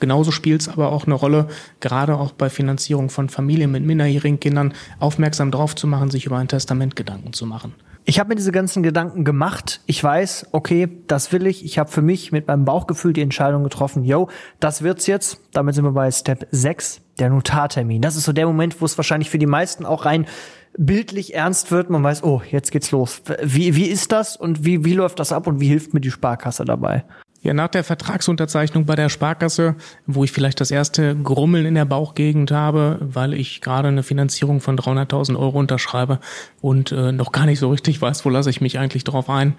Genauso 0.00 0.30
spielt 0.30 0.60
es 0.60 0.68
aber 0.68 0.92
auch 0.92 1.06
eine 1.06 1.14
Rolle, 1.14 1.48
gerade 1.80 2.16
auch 2.16 2.32
bei 2.32 2.50
Finanzierung 2.50 3.10
von 3.10 3.28
Familien 3.28 3.72
mit 3.72 3.84
minderjährigen 3.84 4.38
Kindern, 4.38 4.74
aufmerksam 5.00 5.50
drauf 5.50 5.74
zu 5.74 5.86
machen, 5.88 6.10
sich 6.10 6.26
über 6.26 6.38
ein 6.38 6.46
Testament 6.46 6.94
Gedanken 6.94 7.32
zu 7.32 7.46
machen. 7.46 7.74
Ich 8.08 8.18
habe 8.18 8.30
mir 8.30 8.36
diese 8.36 8.52
ganzen 8.52 8.82
Gedanken 8.82 9.22
gemacht. 9.22 9.82
Ich 9.84 10.02
weiß, 10.02 10.46
okay, 10.52 10.88
das 11.08 11.30
will 11.30 11.46
ich. 11.46 11.62
Ich 11.62 11.78
habe 11.78 11.90
für 11.90 12.00
mich 12.00 12.32
mit 12.32 12.46
meinem 12.46 12.64
Bauchgefühl 12.64 13.12
die 13.12 13.20
Entscheidung 13.20 13.64
getroffen, 13.64 14.02
yo, 14.02 14.30
das 14.60 14.80
wird's 14.80 15.06
jetzt. 15.06 15.42
Damit 15.52 15.74
sind 15.74 15.84
wir 15.84 15.92
bei 15.92 16.10
Step 16.10 16.48
6, 16.50 17.02
der 17.18 17.28
Notartermin. 17.28 18.00
Das 18.00 18.16
ist 18.16 18.24
so 18.24 18.32
der 18.32 18.46
Moment, 18.46 18.80
wo 18.80 18.86
es 18.86 18.96
wahrscheinlich 18.96 19.28
für 19.28 19.36
die 19.36 19.44
meisten 19.44 19.84
auch 19.84 20.06
rein 20.06 20.24
bildlich 20.78 21.34
ernst 21.34 21.70
wird. 21.70 21.90
Man 21.90 22.02
weiß, 22.02 22.24
oh, 22.24 22.40
jetzt 22.50 22.72
geht's 22.72 22.92
los. 22.92 23.20
Wie, 23.42 23.76
wie 23.76 23.88
ist 23.88 24.10
das 24.10 24.38
und 24.38 24.64
wie, 24.64 24.86
wie 24.86 24.94
läuft 24.94 25.18
das 25.18 25.30
ab 25.30 25.46
und 25.46 25.60
wie 25.60 25.68
hilft 25.68 25.92
mir 25.92 26.00
die 26.00 26.10
Sparkasse 26.10 26.64
dabei? 26.64 27.04
Ja, 27.40 27.54
nach 27.54 27.68
der 27.68 27.84
Vertragsunterzeichnung 27.84 28.84
bei 28.84 28.96
der 28.96 29.08
Sparkasse, 29.08 29.76
wo 30.06 30.24
ich 30.24 30.32
vielleicht 30.32 30.60
das 30.60 30.72
erste 30.72 31.14
Grummeln 31.14 31.66
in 31.66 31.76
der 31.76 31.84
Bauchgegend 31.84 32.50
habe, 32.50 32.98
weil 33.00 33.32
ich 33.32 33.60
gerade 33.60 33.86
eine 33.86 34.02
Finanzierung 34.02 34.60
von 34.60 34.76
300.000 34.76 35.38
Euro 35.38 35.56
unterschreibe 35.56 36.18
und 36.60 36.90
äh, 36.90 37.12
noch 37.12 37.30
gar 37.30 37.46
nicht 37.46 37.60
so 37.60 37.70
richtig 37.70 38.02
weiß, 38.02 38.24
wo 38.24 38.30
lasse 38.30 38.50
ich 38.50 38.60
mich 38.60 38.80
eigentlich 38.80 39.04
drauf 39.04 39.30
ein. 39.30 39.54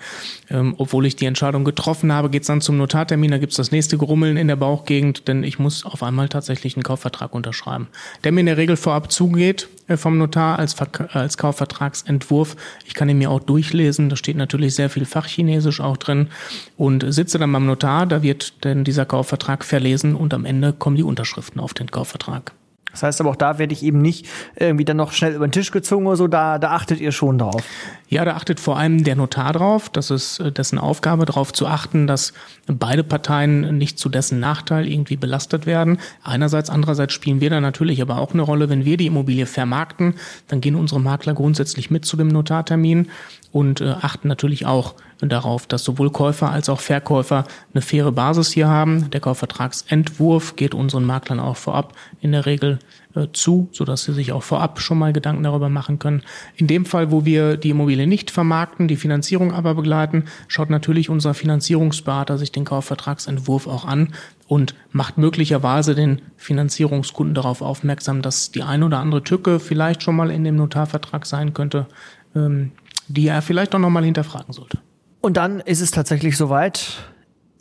Ähm, 0.50 0.76
obwohl 0.78 1.06
ich 1.06 1.16
die 1.16 1.26
Entscheidung 1.26 1.64
getroffen 1.64 2.12
habe, 2.12 2.30
geht's 2.30 2.48
dann 2.48 2.60
zum 2.60 2.78
Notartermin, 2.78 3.32
da 3.32 3.38
gibt's 3.38 3.56
das 3.56 3.72
nächste 3.72 3.98
Grummeln 3.98 4.36
in 4.36 4.50
der 4.50 4.58
Bauchgegend, 4.58 5.30
denn 5.30 5.46
ich 5.46 5.58
muss 5.58 5.86
auf 5.86 6.04
einmal 6.04 6.28
tatsächlich 6.28 6.76
einen 6.76 6.84
Kaufvertrag 6.84 7.34
unterschreiben, 7.34 7.88
der 8.26 8.34
mir 8.34 8.42
in 8.42 8.48
der 8.48 8.58
Regel 8.58 8.76
vorab 8.76 9.10
zugeht 9.10 9.70
äh, 9.88 9.96
vom 9.96 10.18
Notar 10.18 10.60
als, 10.60 10.76
als 11.14 11.38
Kaufvertragsentwurf. 11.38 12.58
Ich 12.86 12.94
kann 12.94 13.08
ihn 13.08 13.20
mir 13.20 13.32
auch 13.32 13.40
durchlesen, 13.40 14.10
da 14.10 14.18
steht 14.18 14.36
natürlich 14.36 14.76
sehr 14.76 14.90
viel 14.90 15.06
Fachchinesisch 15.06 15.80
auch 15.80 15.96
drin 15.96 16.28
und 16.76 17.06
sitze 17.14 17.40
dann 17.40 17.54
beim 17.54 17.69
Notar, 17.70 18.06
da 18.06 18.22
wird 18.22 18.64
denn 18.64 18.84
dieser 18.84 19.06
Kaufvertrag 19.06 19.64
verlesen 19.64 20.16
und 20.16 20.34
am 20.34 20.46
Ende 20.46 20.74
kommen 20.74 20.96
die 20.96 21.04
Unterschriften 21.04 21.62
auf 21.62 21.74
den 21.74 21.92
Kaufvertrag. 21.92 22.52
Das 22.92 23.04
heißt 23.04 23.22
aber 23.22 23.30
auch 23.30 23.36
da 23.36 23.60
werde 23.60 23.74
ich 23.74 23.84
eben 23.84 24.02
nicht 24.02 24.28
irgendwie 24.56 24.86
dann 24.86 24.98
noch 24.98 25.12
schnell 25.12 25.36
über 25.36 25.48
den 25.48 25.52
Tisch 25.52 25.72
gezogen 25.72 26.08
oder 26.08 26.16
so, 26.16 26.28
da, 26.28 26.58
da 26.58 26.72
achtet 26.72 27.00
ihr 27.00 27.12
schon 27.12 27.38
drauf. 27.38 27.64
Ja, 28.08 28.26
da 28.26 28.34
achtet 28.34 28.60
vor 28.60 28.78
allem 28.78 29.04
der 29.04 29.16
Notar 29.16 29.54
drauf. 29.54 29.90
Das 29.90 30.10
ist 30.10 30.40
äh, 30.40 30.52
dessen 30.52 30.80
Aufgabe, 30.80 31.26
darauf 31.26 31.54
zu 31.54 31.68
achten, 31.68 32.08
dass 32.08 32.34
beide 32.66 33.04
Parteien 33.04 33.78
nicht 33.78 34.00
zu 34.00 34.10
dessen 34.10 34.40
Nachteil 34.40 34.88
irgendwie 34.88 35.18
belastet 35.18 35.66
werden. 35.68 36.00
Einerseits, 36.24 36.70
andererseits 36.70 37.14
spielen 37.14 37.42
wir 37.42 37.52
da 37.52 37.62
natürlich 37.62 38.02
aber 38.02 38.18
auch 38.18 38.34
eine 38.34 38.42
Rolle. 38.42 38.70
Wenn 38.70 38.86
wir 38.86 38.98
die 38.98 39.06
Immobilie 39.06 39.46
vermarkten, 39.46 40.16
dann 40.48 40.62
gehen 40.62 40.76
unsere 40.76 41.00
Makler 41.00 41.36
grundsätzlich 41.36 41.92
mit 41.92 42.06
zu 42.06 42.18
dem 42.18 42.30
Notartermin 42.30 43.10
und 43.52 43.82
äh, 43.82 43.90
achten 44.02 44.28
natürlich 44.28 44.66
auch 44.66 44.96
darauf, 45.22 45.68
dass 45.68 45.84
sowohl 45.84 46.10
Käufer 46.12 46.50
als 46.50 46.70
auch 46.70 46.80
Verkäufer 46.80 47.44
eine 47.74 47.82
faire 47.82 48.12
Basis 48.12 48.52
hier 48.52 48.70
haben. 48.70 49.10
Der 49.12 49.20
Kaufvertragsentwurf 49.20 50.56
geht 50.56 50.74
unseren 50.74 51.04
Maklern 51.04 51.42
auch 51.42 51.58
vorab 51.58 51.94
in 52.22 52.32
der 52.32 52.46
Regel 52.46 52.80
äh, 53.16 53.28
zu, 53.34 53.68
sodass 53.72 54.04
sie 54.04 54.14
sich 54.14 54.32
auch 54.32 54.44
vorab 54.44 54.80
schon 54.80 54.98
mal 54.98 55.12
Gedanken 55.12 55.44
darüber 55.44 55.68
machen 55.68 56.00
können. 56.00 56.24
In 56.56 56.68
dem 56.68 56.86
Fall, 56.86 57.12
wo 57.12 57.26
wir 57.26 57.58
die 57.58 57.72
Immobilie 57.72 58.08
nicht 58.08 58.32
vermarkten, 58.32 58.88
die 58.88 58.96
Finanzierung 58.96 59.52
aber 59.52 59.76
begleiten, 59.76 60.26
schaut 60.48 60.70
natürlich 60.70 61.10
unser 61.10 61.34
Finanzierungsberater 61.34 62.38
sich 62.38 62.52
den 62.52 62.66
Kaufvertragsentwurf 62.66 63.68
auch 63.68 63.86
an 63.86 64.14
und 64.48 64.74
macht 64.92 65.18
möglicherweise 65.18 65.96
den 65.96 66.22
Finanzierungskunden 66.38 67.36
darauf 67.36 67.62
aufmerksam, 67.62 68.22
dass 68.22 68.52
die 68.52 68.64
eine 68.64 68.86
oder 68.86 69.00
andere 69.00 69.24
Tücke 69.24 69.60
vielleicht 69.60 70.02
schon 70.02 70.16
mal 70.16 70.32
in 70.32 70.44
dem 70.44 70.56
Notarvertrag 70.56 71.26
sein 71.26 71.54
könnte, 71.54 71.88
ähm, 72.36 72.72
die 73.08 73.28
er 73.28 73.42
vielleicht 73.42 73.76
auch 73.76 73.80
nochmal 73.80 74.06
hinterfragen 74.06 74.54
sollte. 74.54 74.78
Und 75.22 75.38
dann 75.38 75.60
ist 75.60 75.82
es 75.82 75.92
tatsächlich 75.92 76.38
soweit. 76.38 77.04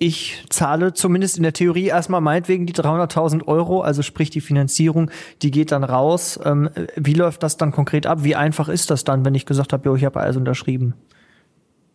Ich 0.01 0.45
zahle 0.49 0.93
zumindest 0.93 1.39
in 1.39 1.43
der 1.43 1.53
Theorie 1.53 1.87
erstmal 1.87 2.21
meinetwegen 2.21 2.67
die 2.67 2.73
300.000 2.73 3.49
Euro, 3.49 3.81
also 3.81 4.03
sprich 4.03 4.31
die 4.31 4.41
Finanzierung, 4.41 5.11
die 5.43 5.51
geht 5.51 5.73
dann 5.73 5.83
raus. 5.83 6.39
Ähm, 6.45 6.71
wie 6.95 7.15
läuft 7.15 7.43
das 7.43 7.57
dann 7.57 7.73
konkret 7.73 8.07
ab? 8.07 8.23
Wie 8.23 8.37
einfach 8.37 8.69
ist 8.69 8.93
das 8.93 9.03
dann, 9.03 9.25
wenn 9.25 9.35
ich 9.35 9.45
gesagt 9.45 9.73
habe, 9.73 9.89
jo, 9.89 9.97
ich 9.97 10.05
habe 10.05 10.21
alles 10.21 10.37
unterschrieben? 10.37 10.95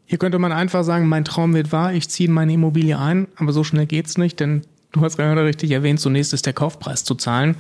Hier 0.06 0.18
könnte 0.18 0.38
man 0.38 0.52
einfach 0.52 0.84
sagen, 0.84 1.08
mein 1.08 1.24
Traum 1.24 1.54
wird 1.54 1.72
wahr, 1.72 1.94
ich 1.94 2.10
ziehe 2.10 2.30
meine 2.30 2.52
Immobilie 2.52 3.00
ein, 3.00 3.28
aber 3.38 3.54
so 3.54 3.64
schnell 3.64 3.86
geht's 3.86 4.18
nicht, 4.18 4.42
denn 4.42 4.64
Du 4.94 5.02
hast 5.02 5.18
gerade 5.18 5.44
richtig 5.44 5.72
erwähnt, 5.72 6.00
zunächst 6.00 6.34
ist 6.34 6.46
der 6.46 6.54
Kaufpreis 6.54 7.04
zu 7.04 7.16
zahlen. 7.16 7.56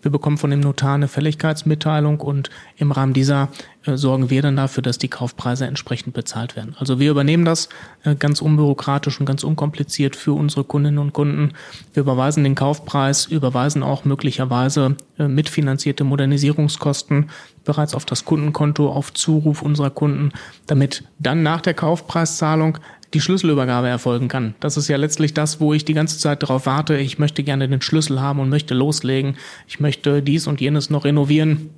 Wir 0.00 0.10
bekommen 0.10 0.38
von 0.38 0.48
dem 0.48 0.60
Notar 0.60 0.94
eine 0.94 1.06
Fälligkeitsmitteilung 1.06 2.20
und 2.20 2.48
im 2.78 2.92
Rahmen 2.92 3.12
dieser 3.12 3.50
äh, 3.84 3.98
sorgen 3.98 4.30
wir 4.30 4.40
dann 4.40 4.56
dafür, 4.56 4.82
dass 4.82 4.96
die 4.96 5.08
Kaufpreise 5.08 5.66
entsprechend 5.66 6.14
bezahlt 6.14 6.56
werden. 6.56 6.74
Also 6.78 6.98
wir 6.98 7.10
übernehmen 7.10 7.44
das 7.44 7.68
äh, 8.04 8.14
ganz 8.14 8.40
unbürokratisch 8.40 9.20
und 9.20 9.26
ganz 9.26 9.44
unkompliziert 9.44 10.16
für 10.16 10.32
unsere 10.32 10.64
Kundinnen 10.64 10.98
und 10.98 11.12
Kunden. 11.12 11.52
Wir 11.92 12.04
überweisen 12.04 12.42
den 12.42 12.54
Kaufpreis, 12.54 13.26
überweisen 13.26 13.82
auch 13.82 14.06
möglicherweise 14.06 14.96
äh, 15.18 15.28
mitfinanzierte 15.28 16.04
Modernisierungskosten 16.04 17.28
bereits 17.64 17.94
auf 17.94 18.06
das 18.06 18.24
Kundenkonto 18.24 18.90
auf 18.90 19.12
Zuruf 19.12 19.60
unserer 19.60 19.90
Kunden, 19.90 20.32
damit 20.66 21.04
dann 21.18 21.42
nach 21.42 21.60
der 21.60 21.74
Kaufpreiszahlung 21.74 22.78
die 23.14 23.20
Schlüsselübergabe 23.20 23.88
erfolgen 23.88 24.28
kann. 24.28 24.54
Das 24.60 24.76
ist 24.76 24.88
ja 24.88 24.96
letztlich 24.96 25.34
das, 25.34 25.60
wo 25.60 25.72
ich 25.72 25.84
die 25.84 25.94
ganze 25.94 26.18
Zeit 26.18 26.42
darauf 26.42 26.66
warte. 26.66 26.98
Ich 26.98 27.18
möchte 27.18 27.42
gerne 27.42 27.68
den 27.68 27.80
Schlüssel 27.80 28.20
haben 28.20 28.40
und 28.40 28.48
möchte 28.48 28.74
loslegen. 28.74 29.36
Ich 29.66 29.80
möchte 29.80 30.22
dies 30.22 30.46
und 30.46 30.60
jenes 30.60 30.90
noch 30.90 31.04
renovieren 31.04 31.70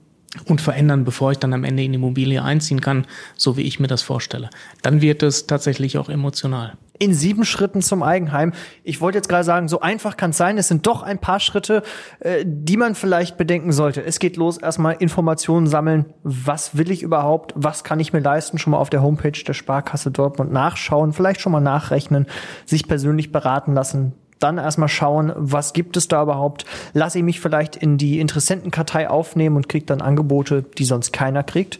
und 0.45 0.61
verändern, 0.61 1.05
bevor 1.05 1.33
ich 1.33 1.39
dann 1.39 1.53
am 1.53 1.65
Ende 1.65 1.83
in 1.83 1.93
die 1.93 1.97
Immobilie 1.97 2.43
einziehen 2.43 2.81
kann, 2.81 3.07
so 3.37 3.57
wie 3.57 3.63
ich 3.63 3.81
mir 3.81 3.89
das 3.89 4.03
vorstelle. 4.03 4.51
Dann 4.83 5.01
wird 5.01 5.23
es 5.23 5.47
tatsächlich 5.47 5.99
auch 5.99 6.09
emotional. 6.09 6.77
In 7.01 7.15
sieben 7.15 7.47
Schritten 7.47 7.81
zum 7.81 8.03
Eigenheim. 8.03 8.53
Ich 8.85 9.01
wollte 9.01 9.17
jetzt 9.17 9.31
gerade 9.31 9.43
sagen, 9.43 9.69
so 9.69 9.81
einfach 9.81 10.19
kann 10.19 10.31
es 10.31 10.37
sein. 10.37 10.59
Es 10.59 10.69
sind 10.69 10.87
doch 10.87 11.03
ein 11.03 11.19
paar 11.19 11.41
Schritte, 11.41 11.83
äh, 12.19 12.45
die 12.47 12.77
man 12.77 12.95
vielleicht 12.95 13.39
bedenken 13.39 13.73
sollte. 13.73 14.05
Es 14.05 14.19
geht 14.19 14.37
los, 14.37 14.59
erstmal 14.59 14.97
Informationen 14.99 15.67
sammeln. 15.67 16.13
Was 16.25 16.77
will 16.77 16.91
ich 16.91 17.03
überhaupt? 17.03 17.55
Was 17.57 17.85
kann 17.85 18.01
ich 18.01 18.13
mir 18.13 18.21
leisten? 18.21 18.59
Schon 18.59 18.73
mal 18.73 18.77
auf 18.77 18.91
der 18.91 19.03
Homepage 19.03 19.33
der 19.33 19.55
Sparkasse 19.55 20.11
Dortmund 20.11 20.53
nachschauen, 20.53 21.15
vielleicht 21.15 21.41
schon 21.41 21.53
mal 21.53 21.61
nachrechnen, 21.61 22.27
sich 22.67 22.87
persönlich 22.87 23.33
beraten 23.33 23.73
lassen 23.73 24.13
dann 24.39 24.57
erstmal 24.57 24.89
schauen, 24.89 25.33
was 25.37 25.75
gibt 25.75 25.99
es 25.99 26.09
da 26.09 26.23
überhaupt. 26.23 26.65
Lasse 26.95 27.19
ich 27.19 27.25
mich 27.25 27.41
vielleicht 27.41 27.77
in 27.77 27.99
die 27.99 28.21
Interessentenkartei 28.21 29.11
aufnehmen 29.11 29.57
und 29.57 29.69
kriege 29.69 29.85
dann 29.85 30.01
Angebote, 30.01 30.63
die 30.63 30.85
sonst 30.85 31.13
keiner 31.13 31.43
kriegt 31.43 31.79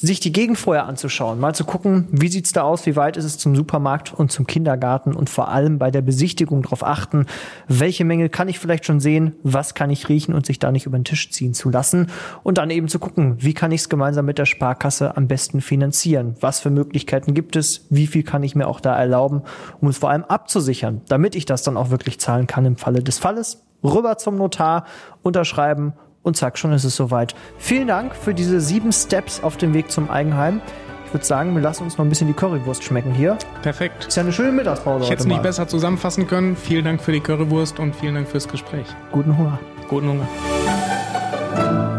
sich 0.00 0.20
die 0.20 0.32
Gegend 0.32 0.58
vorher 0.58 0.86
anzuschauen, 0.86 1.40
mal 1.40 1.54
zu 1.54 1.64
gucken, 1.64 2.06
wie 2.12 2.28
sieht's 2.28 2.52
da 2.52 2.62
aus, 2.62 2.86
wie 2.86 2.94
weit 2.94 3.16
ist 3.16 3.24
es 3.24 3.36
zum 3.36 3.56
Supermarkt 3.56 4.14
und 4.14 4.30
zum 4.30 4.46
Kindergarten 4.46 5.12
und 5.12 5.28
vor 5.28 5.48
allem 5.48 5.78
bei 5.78 5.90
der 5.90 6.02
Besichtigung 6.02 6.62
darauf 6.62 6.84
achten, 6.84 7.26
welche 7.66 8.04
Menge 8.04 8.28
kann 8.28 8.48
ich 8.48 8.60
vielleicht 8.60 8.86
schon 8.86 9.00
sehen, 9.00 9.34
was 9.42 9.74
kann 9.74 9.90
ich 9.90 10.08
riechen 10.08 10.34
und 10.34 10.46
sich 10.46 10.60
da 10.60 10.70
nicht 10.70 10.86
über 10.86 10.96
den 10.96 11.04
Tisch 11.04 11.30
ziehen 11.32 11.52
zu 11.52 11.68
lassen 11.68 12.10
und 12.44 12.58
dann 12.58 12.70
eben 12.70 12.86
zu 12.86 13.00
gucken, 13.00 13.36
wie 13.40 13.54
kann 13.54 13.72
ich 13.72 13.80
es 13.80 13.88
gemeinsam 13.88 14.24
mit 14.24 14.38
der 14.38 14.46
Sparkasse 14.46 15.16
am 15.16 15.26
besten 15.26 15.60
finanzieren, 15.60 16.36
was 16.40 16.60
für 16.60 16.70
Möglichkeiten 16.70 17.34
gibt 17.34 17.56
es, 17.56 17.86
wie 17.90 18.06
viel 18.06 18.22
kann 18.22 18.44
ich 18.44 18.54
mir 18.54 18.68
auch 18.68 18.80
da 18.80 18.96
erlauben, 18.96 19.42
um 19.80 19.88
es 19.88 19.98
vor 19.98 20.10
allem 20.10 20.24
abzusichern, 20.24 21.00
damit 21.08 21.34
ich 21.34 21.44
das 21.44 21.64
dann 21.64 21.76
auch 21.76 21.90
wirklich 21.90 22.20
zahlen 22.20 22.46
kann 22.46 22.64
im 22.64 22.76
Falle 22.76 23.02
des 23.02 23.18
Falles. 23.18 23.64
Rüber 23.82 24.18
zum 24.18 24.36
Notar, 24.36 24.84
unterschreiben 25.22 25.92
und 26.28 26.36
zack, 26.36 26.58
schon 26.58 26.72
ist 26.72 26.84
es 26.84 26.94
soweit. 26.94 27.34
Vielen 27.58 27.88
Dank 27.88 28.14
für 28.14 28.34
diese 28.34 28.60
sieben 28.60 28.92
Steps 28.92 29.42
auf 29.42 29.56
dem 29.56 29.74
Weg 29.74 29.90
zum 29.90 30.08
Eigenheim. 30.10 30.60
Ich 31.06 31.14
würde 31.14 31.24
sagen, 31.24 31.54
wir 31.54 31.62
lassen 31.62 31.84
uns 31.84 31.96
noch 31.96 32.04
ein 32.04 32.10
bisschen 32.10 32.28
die 32.28 32.34
Currywurst 32.34 32.84
schmecken 32.84 33.14
hier. 33.14 33.38
Perfekt. 33.62 34.06
Ist 34.06 34.16
ja 34.16 34.22
eine 34.22 34.32
schöne 34.32 34.52
Mittagspause. 34.52 35.04
Ich 35.04 35.10
hätte 35.10 35.22
es 35.22 35.26
nicht 35.26 35.42
besser 35.42 35.66
zusammenfassen 35.66 36.26
können. 36.26 36.54
Vielen 36.54 36.84
Dank 36.84 37.00
für 37.00 37.12
die 37.12 37.20
Currywurst 37.20 37.78
und 37.80 37.96
vielen 37.96 38.14
Dank 38.14 38.28
fürs 38.28 38.46
Gespräch. 38.46 38.86
Guten 39.10 39.36
Hunger. 39.36 39.58
Guten 39.88 40.08
Hunger. 40.10 41.97